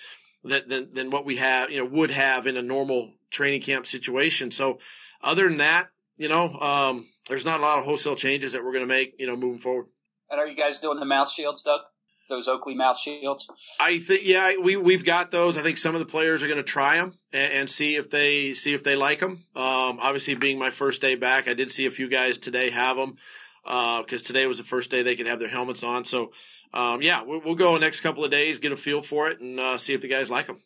that, 0.43 0.67
than, 0.67 0.93
than 0.93 1.11
what 1.11 1.25
we 1.25 1.37
have, 1.37 1.69
you 1.69 1.79
know, 1.79 1.85
would 1.85 2.11
have 2.11 2.47
in 2.47 2.57
a 2.57 2.61
normal 2.61 3.13
training 3.29 3.61
camp 3.61 3.85
situation. 3.85 4.51
So 4.51 4.79
other 5.21 5.47
than 5.47 5.57
that, 5.57 5.89
you 6.17 6.29
know, 6.29 6.47
um, 6.47 7.05
there's 7.27 7.45
not 7.45 7.59
a 7.59 7.63
lot 7.63 7.79
of 7.79 7.85
wholesale 7.85 8.15
changes 8.15 8.53
that 8.53 8.63
we're 8.63 8.71
going 8.71 8.87
to 8.87 8.93
make, 8.93 9.15
you 9.19 9.27
know, 9.27 9.35
moving 9.35 9.59
forward. 9.59 9.87
And 10.29 10.39
are 10.39 10.47
you 10.47 10.55
guys 10.55 10.79
doing 10.79 10.99
the 10.99 11.05
mouth 11.05 11.29
shields, 11.29 11.63
Doug? 11.63 11.81
Those 12.27 12.47
Oakley 12.47 12.73
mouth 12.73 12.97
shields? 12.97 13.47
I 13.79 13.99
think, 13.99 14.21
yeah, 14.25 14.53
we 14.61 14.75
we've 14.77 15.05
got 15.05 15.31
those. 15.31 15.57
I 15.57 15.63
think 15.63 15.77
some 15.77 15.93
of 15.93 15.99
the 15.99 16.07
players 16.07 16.41
are 16.41 16.47
going 16.47 16.57
to 16.57 16.63
try 16.63 16.97
them 16.97 17.13
and, 17.31 17.53
and, 17.53 17.69
see 17.69 17.95
if 17.95 18.09
they 18.09 18.53
see 18.53 18.73
if 18.73 18.83
they 18.83 18.95
like 18.95 19.19
them. 19.19 19.33
Um, 19.55 19.99
obviously, 20.01 20.33
being 20.33 20.57
my 20.57 20.71
first 20.71 21.01
day 21.01 21.15
back, 21.15 21.47
I 21.47 21.53
did 21.53 21.69
see 21.69 21.85
a 21.85 21.91
few 21.91 22.09
guys 22.09 22.39
today 22.39 22.71
have 22.71 22.97
them 22.97 23.17
because 23.63 24.21
uh, 24.21 24.27
today 24.27 24.47
was 24.47 24.57
the 24.57 24.63
first 24.63 24.89
day 24.89 25.03
they 25.03 25.15
could 25.15 25.27
have 25.27 25.39
their 25.39 25.49
helmets 25.49 25.83
on. 25.83 26.05
So, 26.05 26.31
um, 26.73 27.01
yeah, 27.01 27.23
we'll, 27.23 27.41
we'll 27.41 27.55
go 27.55 27.73
the 27.73 27.79
next 27.79 28.01
couple 28.01 28.25
of 28.25 28.31
days, 28.31 28.59
get 28.59 28.71
a 28.71 28.77
feel 28.77 29.01
for 29.01 29.29
it, 29.29 29.39
and 29.39 29.59
uh, 29.59 29.77
see 29.77 29.93
if 29.93 30.01
the 30.01 30.07
guys 30.07 30.29
like 30.29 30.47
them. 30.47 30.57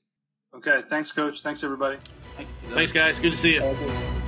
Okay, 0.54 0.82
thanks, 0.90 1.12
Coach. 1.12 1.42
Thanks, 1.42 1.64
everybody. 1.64 1.98
Thanks, 2.72 2.92
guys. 2.92 3.20
Good 3.20 3.32
to 3.32 3.38
see 3.38 3.56
you. 3.56 4.19